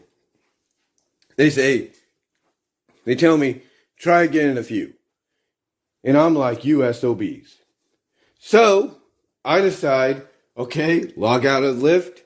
they 1.35 1.49
say, 1.49 1.91
they 3.05 3.15
tell 3.15 3.37
me, 3.37 3.61
try 3.97 4.23
again 4.23 4.49
in 4.49 4.57
a 4.57 4.63
few. 4.63 4.93
And 6.03 6.17
I'm 6.17 6.35
like, 6.35 6.63
you 6.65 6.81
SOBs. 6.93 7.57
So 8.39 8.97
I 9.43 9.61
decide, 9.61 10.23
okay, 10.57 11.11
log 11.15 11.45
out 11.45 11.63
of 11.63 11.77
Lyft, 11.77 12.19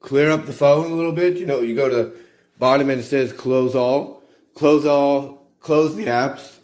clear 0.00 0.30
up 0.30 0.46
the 0.46 0.52
phone 0.52 0.92
a 0.92 0.94
little 0.94 1.12
bit. 1.12 1.36
You 1.36 1.46
know, 1.46 1.60
you 1.60 1.74
go 1.74 1.88
to 1.88 2.16
bottom 2.58 2.90
and 2.90 3.00
it 3.00 3.04
says 3.04 3.32
close 3.32 3.74
all, 3.74 4.22
close 4.54 4.86
all, 4.86 5.48
close 5.60 5.96
the 5.96 6.06
apps, 6.06 6.56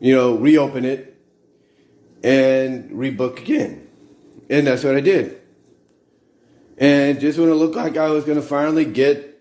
you 0.00 0.14
know, 0.14 0.36
reopen 0.36 0.84
it 0.84 1.16
and 2.22 2.90
rebook 2.90 3.38
again. 3.38 3.88
And 4.50 4.66
that's 4.66 4.84
what 4.84 4.96
I 4.96 5.00
did. 5.00 5.40
And 6.78 7.18
just 7.20 7.38
when 7.38 7.48
it 7.48 7.54
looked 7.54 7.74
like 7.74 7.96
I 7.96 8.08
was 8.10 8.24
going 8.24 8.40
to 8.40 8.46
finally 8.46 8.84
get, 8.84 9.38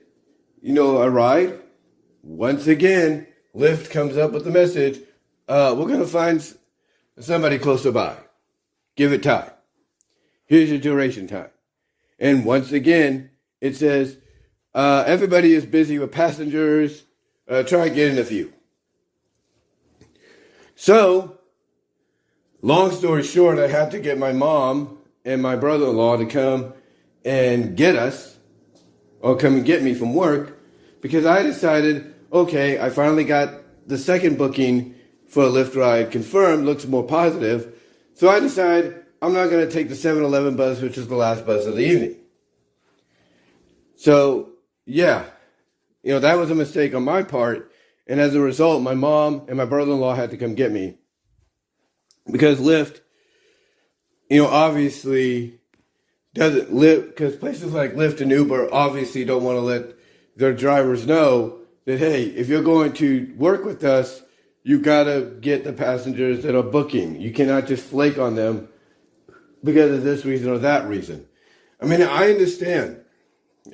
you 0.62 0.74
know, 0.74 1.02
a 1.02 1.10
ride, 1.10 1.60
once 2.24 2.68
again, 2.68 3.28
Lyft 3.56 3.92
comes 3.92 4.18
up 4.18 4.32
with 4.32 4.44
the 4.44 4.52
message, 4.52 5.00
uh, 5.48 5.74
we're 5.78 5.88
going 5.88 6.00
to 6.00 6.08
find 6.08 6.42
somebody 7.20 7.60
closer 7.60 7.92
by. 7.92 8.18
Give 8.96 9.14
it 9.14 9.22
time. 9.22 9.52
Here's 10.46 10.70
your 10.70 10.80
duration 10.80 11.28
time. 11.28 11.50
And 12.20 12.44
once 12.44 12.72
again, 12.72 13.30
it 13.62 13.76
says, 13.76 14.18
uh, 14.74 15.04
everybody 15.06 15.54
is 15.54 15.66
busy 15.66 16.00
with 16.00 16.12
passengers. 16.12 17.04
Uh, 17.48 17.64
try 17.64 17.90
getting 17.90 18.18
a 18.18 18.24
few. 18.24 18.54
So, 20.76 21.38
long 22.62 22.92
story 22.92 23.24
short, 23.24 23.60
I 23.60 23.68
had 23.68 23.92
to 23.92 24.00
get 24.00 24.18
my 24.18 24.34
mom 24.34 24.98
and 25.24 25.42
my 25.42 25.56
brother-in-law 25.56 26.18
to 26.18 26.26
come 26.26 26.74
and 27.28 27.76
get 27.76 27.98
us, 27.98 28.38
or 29.20 29.36
come 29.36 29.56
and 29.56 29.66
get 29.66 29.84
me 29.84 29.94
from 29.94 30.14
work, 30.14 30.58
because 31.02 31.26
I 31.26 31.44
decided 31.44 32.16
okay, 32.32 32.80
I 32.80 32.90
finally 32.90 33.24
got 33.24 33.54
the 33.88 33.98
second 33.98 34.38
booking 34.38 34.96
for 35.28 35.44
a 35.44 35.48
Lyft 35.48 35.76
ride 35.76 36.12
confirmed, 36.12 36.66
looks 36.66 36.86
more 36.86 37.06
positive. 37.06 37.74
So 38.16 38.30
I 38.30 38.40
decide 38.40 39.06
I'm 39.22 39.34
not 39.34 39.50
going 39.50 39.66
to 39.66 39.72
take 39.72 39.90
the 39.90 39.96
7 39.96 40.24
Eleven 40.24 40.56
bus, 40.56 40.82
which 40.82 40.98
is 40.98 41.08
the 41.08 41.16
last 41.16 41.46
bus 41.46 41.66
of 41.66 41.76
the 41.76 41.86
evening. 41.86 42.18
So, 43.96 44.50
yeah, 44.86 45.26
you 46.04 46.14
know, 46.14 46.20
that 46.20 46.38
was 46.38 46.52
a 46.52 46.56
mistake 46.56 46.94
on 46.94 47.04
my 47.04 47.24
part. 47.24 47.72
And 48.08 48.20
as 48.20 48.36
a 48.36 48.42
result, 48.42 48.82
my 48.82 48.94
mom 48.94 49.44
and 49.48 49.58
my 49.58 49.66
brother 49.66 49.92
in 49.92 50.00
law 50.00 50.16
had 50.16 50.32
to 50.32 50.38
come 50.38 50.56
get 50.56 50.72
me. 50.72 50.98
Because 52.32 52.60
Lyft, 52.60 53.02
you 54.30 54.44
know, 54.44 54.48
obviously 54.48 55.60
doesn't 56.38 56.74
live, 56.74 57.08
because 57.08 57.36
places 57.36 57.74
like 57.74 57.94
Lyft 57.94 58.22
and 58.22 58.32
Uber 58.32 58.74
obviously 58.74 59.26
don't 59.26 59.44
want 59.44 59.58
to 59.58 59.62
let 59.62 59.96
their 60.36 60.54
drivers 60.54 61.06
know 61.06 61.60
that, 61.86 62.00
hey, 62.00 62.24
if 62.24 62.48
you're 62.48 62.64
going 62.64 62.94
to 62.94 63.34
work 63.38 63.66
with 63.66 63.84
us, 63.84 64.22
you 64.64 64.80
got 64.80 65.06
to 65.06 65.38
get 65.42 65.64
the 65.64 65.74
passengers 65.74 66.44
that 66.44 66.56
are 66.56 66.64
booking. 66.64 67.20
You 67.20 67.32
cannot 67.32 67.68
just 67.68 67.86
flake 67.86 68.18
on 68.18 68.36
them 68.36 68.68
because 69.64 69.92
of 69.92 70.04
this 70.04 70.26
reason 70.26 70.50
or 70.50 70.58
that 70.60 70.88
reason. 70.88 71.26
I 71.82 71.86
mean, 71.86 72.02
I 72.02 72.30
understand. 72.30 73.02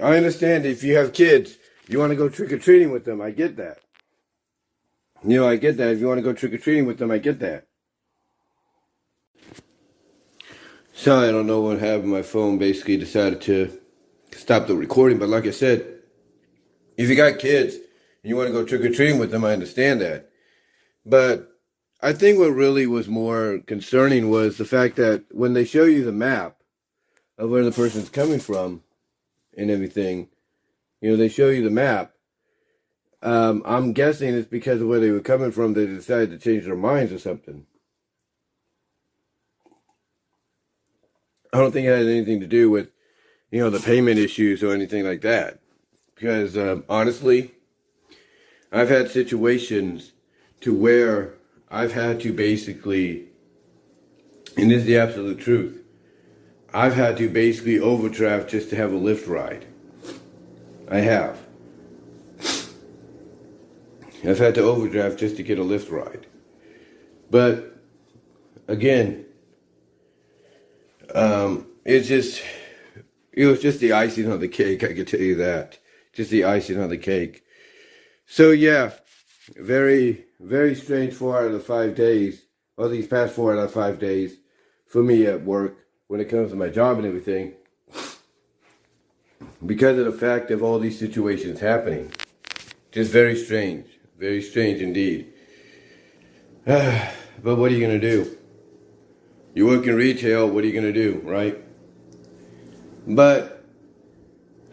I 0.02 0.18
understand 0.18 0.66
if 0.66 0.84
you 0.84 0.96
have 0.98 1.14
kids, 1.14 1.58
you 1.88 2.00
want 2.00 2.12
to 2.12 2.16
go 2.16 2.30
trick 2.30 2.52
or 2.52 2.60
treating 2.60 2.92
with 2.92 3.06
them. 3.06 3.22
I 3.22 3.32
get 3.32 3.58
that. 3.58 3.80
You 5.26 5.38
know, 5.40 5.48
I 5.48 5.56
get 5.56 5.78
that. 5.78 5.90
If 5.90 6.00
you 6.00 6.08
want 6.08 6.20
to 6.20 6.24
go 6.24 6.34
trick 6.34 6.54
or 6.54 6.58
treating 6.58 6.86
with 6.86 6.98
them, 6.98 7.12
I 7.12 7.18
get 7.18 7.40
that. 7.40 7.68
Sorry, 10.96 11.28
I 11.28 11.32
don't 11.32 11.48
know 11.48 11.62
what 11.62 11.80
happened. 11.80 12.12
My 12.12 12.22
phone 12.22 12.60
basically 12.60 12.98
decided 12.98 13.42
to 13.42 13.80
stop 14.32 14.68
the 14.68 14.76
recording. 14.76 15.18
But 15.18 15.30
like 15.30 15.48
I 15.48 15.52
said, 15.52 15.86
if 16.98 17.10
you 17.10 17.16
got 17.16 17.40
kids, 17.40 17.76
and 17.76 18.30
you 18.30 18.38
want 18.38 18.48
to 18.48 18.54
go 18.54 18.64
trick 18.64 18.82
or 18.82 18.94
treating 18.94 19.20
with 19.20 19.32
them, 19.32 19.44
I 19.44 19.54
understand 19.54 20.02
that. 20.02 20.30
But 21.04 21.50
I 22.02 22.14
think 22.14 22.38
what 22.38 22.52
really 22.52 22.86
was 22.86 23.08
more 23.08 23.60
concerning 23.66 24.30
was 24.30 24.58
the 24.58 24.66
fact 24.66 24.96
that 24.98 25.26
when 25.32 25.54
they 25.54 25.66
show 25.66 25.84
you 25.84 26.06
the 26.06 26.12
map 26.12 26.58
of 27.38 27.50
where 27.50 27.64
the 27.64 27.72
person's 27.72 28.10
coming 28.10 28.40
from 28.40 28.84
and 29.58 29.72
everything, 29.72 30.30
you 31.02 31.10
know, 31.10 31.18
they 31.18 31.28
show 31.28 31.50
you 31.50 31.64
the 31.64 31.70
map. 31.72 32.14
Um, 33.24 33.64
I'm 33.66 33.94
guessing 33.94 34.36
it's 34.36 34.48
because 34.48 34.80
of 34.80 34.88
where 34.88 35.00
they 35.00 35.12
were 35.12 35.22
coming 35.22 35.52
from, 35.52 35.74
they 35.74 35.88
decided 35.88 36.30
to 36.32 36.38
change 36.38 36.66
their 36.66 36.76
minds 36.76 37.12
or 37.12 37.20
something. 37.20 37.66
I 41.54 41.60
don't 41.60 41.72
think 41.72 41.86
it 41.88 41.96
has 41.96 42.08
anything 42.08 42.40
to 42.40 42.48
do 42.48 42.72
with, 42.72 42.90
you 43.52 43.60
know, 43.60 43.70
the 43.70 43.80
payment 43.80 44.18
issues 44.18 44.64
or 44.64 44.74
anything 44.74 45.06
like 45.06 45.22
that. 45.22 45.60
Because 46.16 46.58
um, 46.58 46.84
honestly, 46.90 47.52
I've 48.72 48.90
had 48.90 49.12
situations 49.12 50.14
to 50.62 50.74
where 50.74 51.36
I've 51.70 51.94
had 51.94 52.20
to 52.22 52.34
basically, 52.34 53.28
and 54.58 54.72
this 54.72 54.80
is 54.80 54.86
the 54.86 54.98
absolute 54.98 55.40
truth, 55.40 55.80
I've 56.74 56.96
had 56.96 57.18
to 57.18 57.30
basically 57.30 57.78
overdraft 57.78 58.50
just 58.50 58.72
to 58.72 58.76
have 58.76 58.92
a 58.92 58.98
Lyft 58.98 59.28
ride. 59.28 59.68
I 60.90 61.02
have. 61.02 61.40
I've 64.26 64.40
had 64.40 64.56
to 64.56 64.62
overdraft 64.62 65.20
just 65.20 65.36
to 65.38 65.44
get 65.44 65.60
a 65.60 65.64
Lyft 65.64 65.92
ride. 65.92 66.26
But 67.30 67.78
again, 68.68 69.26
um, 71.14 71.68
it's 71.86 72.08
just, 72.08 72.42
it 73.32 73.46
was 73.46 73.62
just 73.62 73.80
the 73.80 73.94
icing 73.94 74.32
on 74.32 74.40
the 74.40 74.48
cake, 74.48 74.84
I 74.84 74.94
can 74.94 75.06
tell 75.06 75.20
you 75.20 75.36
that. 75.36 75.80
Just 76.14 76.30
the 76.30 76.44
icing 76.44 76.80
on 76.80 76.90
the 76.90 76.98
cake. 76.98 77.44
So 78.26 78.52
yeah, 78.52 78.92
very, 79.56 80.26
very 80.40 80.76
strange 80.76 81.14
four 81.14 81.38
out 81.38 81.46
of 81.46 81.54
the 81.54 81.60
five 81.60 81.96
days, 81.96 82.46
or 82.78 82.88
these 82.88 83.08
past 83.08 83.34
four 83.34 83.54
out 83.54 83.60
of 83.60 83.72
five 83.72 84.00
days 84.00 84.38
for 84.88 85.04
me 85.04 85.26
at 85.26 85.44
work 85.44 85.78
when 86.08 86.20
it 86.20 86.30
comes 86.30 86.52
to 86.52 86.56
my 86.56 86.70
job 86.70 86.98
and 86.98 87.08
everything. 87.08 87.54
Because 89.66 89.98
of 89.98 90.06
the 90.06 90.12
fact 90.12 90.52
of 90.52 90.62
all 90.62 90.78
these 90.80 91.00
situations 91.00 91.60
happening. 91.60 92.12
Just 92.92 93.12
very 93.12 93.36
strange. 93.36 93.88
Very 94.20 94.42
strange 94.42 94.82
indeed. 94.82 95.34
but 96.66 97.16
what 97.44 97.72
are 97.72 97.74
you 97.74 97.86
going 97.86 98.00
to 98.00 98.12
do? 98.12 98.38
You 99.54 99.68
work 99.68 99.86
in 99.86 99.96
retail, 99.96 100.50
what 100.50 100.64
are 100.64 100.68
you 100.68 100.74
going 100.74 100.92
to 100.92 100.94
do, 100.94 101.22
right? 101.24 101.64
But, 103.08 103.64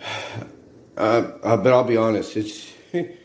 uh, 0.96 1.22
but 1.42 1.66
I'll 1.66 1.84
be 1.84 1.96
honest, 1.96 2.36
it's 2.36 2.70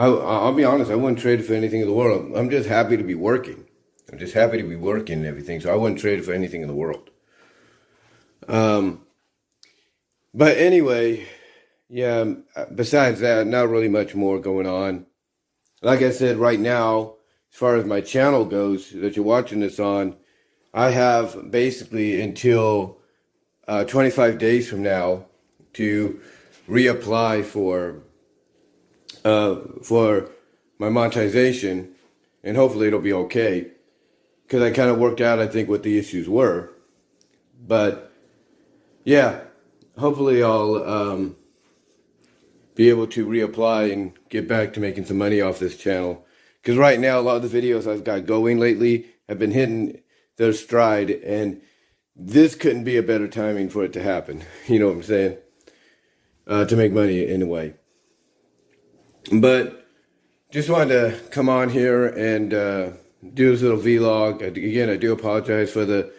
I, 0.00 0.06
I'll 0.06 0.54
be 0.54 0.64
honest, 0.64 0.90
I 0.90 0.94
wouldn't 0.94 1.18
trade 1.18 1.40
it 1.40 1.42
for 1.44 1.54
anything 1.54 1.80
in 1.80 1.86
the 1.86 1.92
world. 1.92 2.32
I'm 2.34 2.48
just 2.48 2.68
happy 2.68 2.96
to 2.96 3.02
be 3.02 3.14
working. 3.14 3.66
I'm 4.10 4.18
just 4.18 4.34
happy 4.34 4.56
to 4.56 4.62
be 4.62 4.76
working 4.76 5.18
and 5.18 5.26
everything. 5.26 5.60
So 5.60 5.72
I 5.72 5.76
wouldn't 5.76 6.00
trade 6.00 6.18
it 6.18 6.24
for 6.24 6.32
anything 6.32 6.62
in 6.62 6.68
the 6.68 6.74
world. 6.74 7.10
Um, 8.48 9.02
but 10.32 10.56
anyway, 10.56 11.26
yeah. 11.88 12.32
Besides 12.74 13.20
that, 13.20 13.46
not 13.46 13.68
really 13.68 13.88
much 13.88 14.14
more 14.14 14.40
going 14.40 14.66
on. 14.66 15.06
Like 15.82 16.02
I 16.02 16.10
said, 16.10 16.38
right 16.38 16.60
now, 16.60 17.16
as 17.52 17.58
far 17.58 17.76
as 17.76 17.84
my 17.84 18.00
channel 18.00 18.44
goes 18.44 18.90
that 18.92 19.16
you're 19.16 19.24
watching 19.24 19.60
this 19.60 19.78
on, 19.78 20.16
I 20.72 20.90
have 20.90 21.50
basically 21.50 22.20
until 22.20 22.98
uh, 23.66 23.84
25 23.84 24.38
days 24.38 24.68
from 24.68 24.82
now 24.82 25.26
to 25.74 26.20
reapply 26.68 27.44
for 27.44 28.02
uh, 29.24 29.56
for 29.82 30.30
my 30.78 30.88
monetization, 30.88 31.92
and 32.42 32.56
hopefully 32.56 32.86
it'll 32.86 33.00
be 33.00 33.12
okay. 33.12 33.70
Because 34.46 34.62
I 34.62 34.70
kind 34.70 34.90
of 34.90 34.98
worked 34.98 35.20
out, 35.20 35.38
I 35.38 35.46
think, 35.46 35.68
what 35.68 35.82
the 35.82 35.98
issues 35.98 36.28
were. 36.28 36.72
But 37.66 38.10
yeah, 39.04 39.40
hopefully 39.98 40.42
I'll 40.42 40.76
um, 40.76 41.36
be 42.74 42.88
able 42.88 43.06
to 43.08 43.26
reapply 43.26 43.92
and 43.92 44.12
get 44.28 44.48
back 44.48 44.72
to 44.72 44.80
making 44.80 45.04
some 45.04 45.18
money 45.18 45.40
off 45.40 45.58
this 45.58 45.76
channel. 45.76 46.24
Because 46.62 46.78
right 46.78 46.98
now, 46.98 47.20
a 47.20 47.22
lot 47.22 47.36
of 47.36 47.50
the 47.50 47.60
videos 47.60 47.90
I've 47.90 48.04
got 48.04 48.26
going 48.26 48.58
lately 48.58 49.06
have 49.28 49.38
been 49.38 49.52
hitting 49.52 50.00
their 50.40 50.54
stride, 50.54 51.10
and 51.10 51.60
this 52.16 52.54
couldn't 52.54 52.84
be 52.84 52.96
a 52.96 53.02
better 53.02 53.28
timing 53.28 53.68
for 53.68 53.84
it 53.84 53.92
to 53.92 54.02
happen. 54.02 54.42
You 54.66 54.78
know 54.78 54.86
what 54.86 54.96
I'm 54.96 55.02
saying? 55.02 55.36
Uh, 56.46 56.64
to 56.64 56.76
make 56.76 56.92
money 56.92 57.26
in 57.26 57.42
a 57.42 57.46
way. 57.46 57.74
But 59.30 59.86
just 60.50 60.70
wanted 60.70 60.88
to 60.88 61.28
come 61.28 61.50
on 61.50 61.68
here 61.68 62.06
and 62.06 62.54
uh, 62.54 62.90
do 63.34 63.50
this 63.52 63.60
little 63.60 63.78
vlog. 63.78 64.40
Again, 64.40 64.88
I 64.88 64.96
do 64.96 65.12
apologize 65.12 65.70
for 65.70 65.84
the 65.84 66.10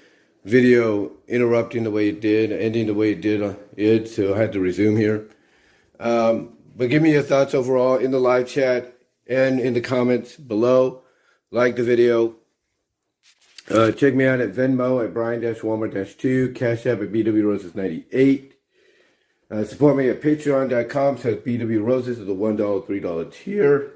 video 0.45 1.11
interrupting 1.27 1.83
the 1.83 1.91
way 1.91 2.09
it 2.09 2.21
did, 2.21 2.51
ending 2.51 2.85
the 2.85 2.93
way 2.93 3.13
it 3.13 3.21
did. 3.21 3.41
Uh, 3.41 3.55
it 3.75 4.07
so 4.07 4.35
I 4.35 4.37
had 4.37 4.53
to 4.53 4.59
resume 4.59 4.97
here. 4.97 5.29
Um, 5.99 6.57
but 6.75 6.91
give 6.91 7.01
me 7.01 7.13
your 7.13 7.23
thoughts 7.23 7.55
overall 7.55 7.97
in 7.97 8.11
the 8.11 8.19
live 8.19 8.47
chat 8.47 8.93
and 9.27 9.59
in 9.59 9.73
the 9.73 9.81
comments 9.81 10.35
below. 10.35 11.01
Like 11.49 11.75
the 11.75 11.83
video. 11.83 12.35
Uh, 13.69 13.91
check 13.91 14.15
me 14.15 14.25
out 14.25 14.41
at 14.41 14.53
Venmo 14.53 15.03
at 15.03 15.13
Brian-Walmart-2, 15.13 16.55
Cash 16.55 16.85
App 16.85 17.01
at 17.01 17.11
BW 17.11 17.43
Roses 17.45 17.75
98. 17.75 18.53
Uh, 19.49 19.63
support 19.63 19.97
me 19.97 20.09
at 20.09 20.21
patreon.com 20.21 21.17
slash 21.17 21.35
BW 21.35 21.83
Roses 21.83 22.19
is 22.19 22.27
a 22.27 22.31
$1, 22.31 22.57
$3 22.57 23.33
tier. 23.33 23.93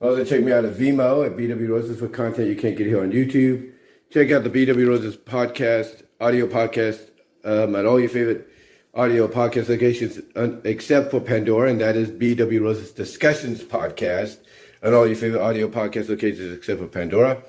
Also, 0.00 0.24
check 0.24 0.42
me 0.42 0.50
out 0.50 0.64
at 0.64 0.74
Vimeo 0.74 1.24
at 1.24 1.36
BW 1.36 1.68
Roses 1.68 2.00
for 2.00 2.08
content 2.08 2.48
you 2.48 2.56
can't 2.56 2.76
get 2.76 2.86
here 2.86 3.00
on 3.00 3.12
YouTube. 3.12 3.70
Check 4.10 4.30
out 4.32 4.42
the 4.42 4.50
BW 4.50 4.88
Roses 4.88 5.16
podcast, 5.16 6.02
audio 6.20 6.46
podcast, 6.46 7.10
um, 7.44 7.76
at 7.76 7.86
all 7.86 8.00
your 8.00 8.08
favorite 8.08 8.48
audio 8.94 9.28
podcast 9.28 9.68
locations 9.68 10.20
except 10.64 11.10
for 11.10 11.20
Pandora, 11.20 11.70
and 11.70 11.80
that 11.80 11.96
is 11.96 12.10
BW 12.10 12.60
Roses 12.60 12.90
Discussions 12.90 13.62
Podcast, 13.62 14.38
and 14.82 14.94
all 14.94 15.06
your 15.06 15.16
favorite 15.16 15.40
audio 15.40 15.68
podcast 15.68 16.08
locations 16.08 16.52
except 16.52 16.80
for 16.80 16.88
Pandora. 16.88 17.42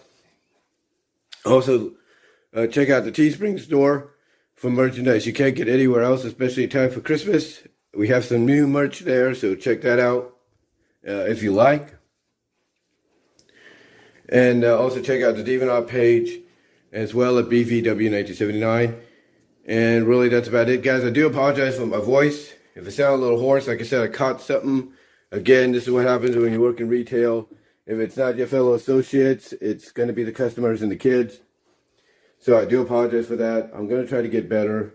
Also, 1.46 1.94
uh, 2.54 2.68
check 2.68 2.90
out 2.90 3.04
the 3.04 3.12
Teespring 3.12 3.60
store 3.60 4.14
for 4.56 4.70
merchandise 4.70 5.26
you 5.26 5.34
can't 5.34 5.56
get 5.56 5.68
anywhere 5.68 6.04
else, 6.04 6.24
especially 6.24 6.64
in 6.64 6.70
time 6.70 6.90
for 6.90 7.02
Christmas. 7.02 7.64
We 7.94 8.08
have 8.08 8.26
some 8.26 8.46
new 8.46 8.68
merch 8.68 9.02
there, 9.02 9.36
so 9.36 9.56
check 9.56 9.82
that 9.82 10.00
out 10.00 10.38
uh, 11.08 11.26
if 11.26 11.44
you 11.44 11.52
like. 11.52 11.96
And 14.30 14.64
uh, 14.64 14.80
also 14.80 15.02
check 15.02 15.22
out 15.22 15.36
the 15.36 15.44
DeviantArt 15.44 15.88
page 15.88 16.40
as 16.92 17.14
well 17.14 17.38
at 17.38 17.46
BVW1979. 17.46 19.00
And 19.66 20.08
really, 20.08 20.30
that's 20.30 20.48
about 20.48 20.70
it, 20.70 20.82
guys. 20.82 21.04
I 21.04 21.10
do 21.10 21.28
apologize 21.28 21.78
for 21.78 21.86
my 21.86 22.00
voice. 22.00 22.54
If 22.76 22.88
it 22.88 22.92
sounds 22.92 23.20
a 23.20 23.24
little 23.24 23.40
hoarse, 23.40 23.68
like 23.68 23.80
I 23.80 23.84
said, 23.84 24.04
I 24.04 24.08
caught 24.08 24.42
something. 24.42 24.94
Again, 25.32 25.72
this 25.72 25.84
is 25.84 25.92
what 25.92 26.06
happens 26.06 26.36
when 26.36 26.52
you 26.52 26.62
work 26.62 26.80
in 26.80 26.90
retail. 26.90 27.48
If 27.86 28.00
it's 28.00 28.18
not 28.18 28.38
your 28.38 28.48
fellow 28.48 28.74
associates, 28.74 29.54
it's 29.54 29.92
going 29.92 30.08
to 30.08 30.14
be 30.14 30.24
the 30.24 30.32
customers 30.32 30.82
and 30.82 30.92
the 30.92 30.96
kids. 30.96 31.40
So 32.40 32.58
I 32.58 32.66
do 32.66 32.82
apologize 32.82 33.28
for 33.28 33.36
that. 33.36 33.72
I'm 33.74 33.88
going 33.88 34.02
to 34.02 34.08
try 34.08 34.22
to 34.22 34.28
get 34.28 34.50
better 34.50 34.94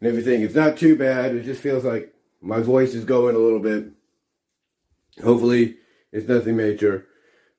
and 0.00 0.08
everything. 0.08 0.42
It's 0.42 0.54
not 0.54 0.76
too 0.76 0.96
bad. 0.96 1.34
It 1.34 1.44
just 1.44 1.62
feels 1.62 1.84
like 1.84 2.14
my 2.40 2.60
voice 2.60 2.94
is 2.94 3.04
going 3.04 3.34
a 3.34 3.38
little 3.38 3.60
bit. 3.60 3.88
Hopefully, 5.22 5.76
it's 6.12 6.28
nothing 6.28 6.56
major. 6.56 7.06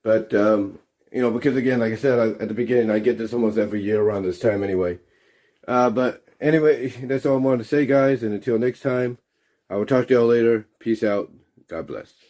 But, 0.03 0.34
um, 0.34 0.80
you 1.11 1.21
know, 1.21 1.32
because 1.32 1.55
again, 1.55 1.80
like 1.80 1.93
I 1.93 1.97
said 1.97 2.19
I, 2.19 2.41
at 2.41 2.47
the 2.47 2.53
beginning, 2.53 2.91
I 2.91 2.99
get 2.99 3.17
this 3.17 3.34
almost 3.34 3.57
every 3.57 3.82
year 3.82 4.01
around 4.01 4.23
this 4.23 4.39
time 4.39 4.63
anyway. 4.63 4.99
Uh, 5.67 5.89
but 5.89 6.23
anyway, 6.39 6.89
that's 7.03 7.25
all 7.25 7.36
I 7.36 7.39
wanted 7.39 7.59
to 7.59 7.69
say, 7.69 7.86
guys. 7.86 8.23
And 8.23 8.34
until 8.34 8.59
next 8.59 8.82
time, 8.82 9.17
I 9.69 9.75
will 9.75 9.86
talk 9.86 10.07
to 10.07 10.13
y'all 10.13 10.28
later. 10.28 10.67
Peace 10.80 11.03
out. 11.03 11.32
God 11.67 11.88
bless. 11.88 12.26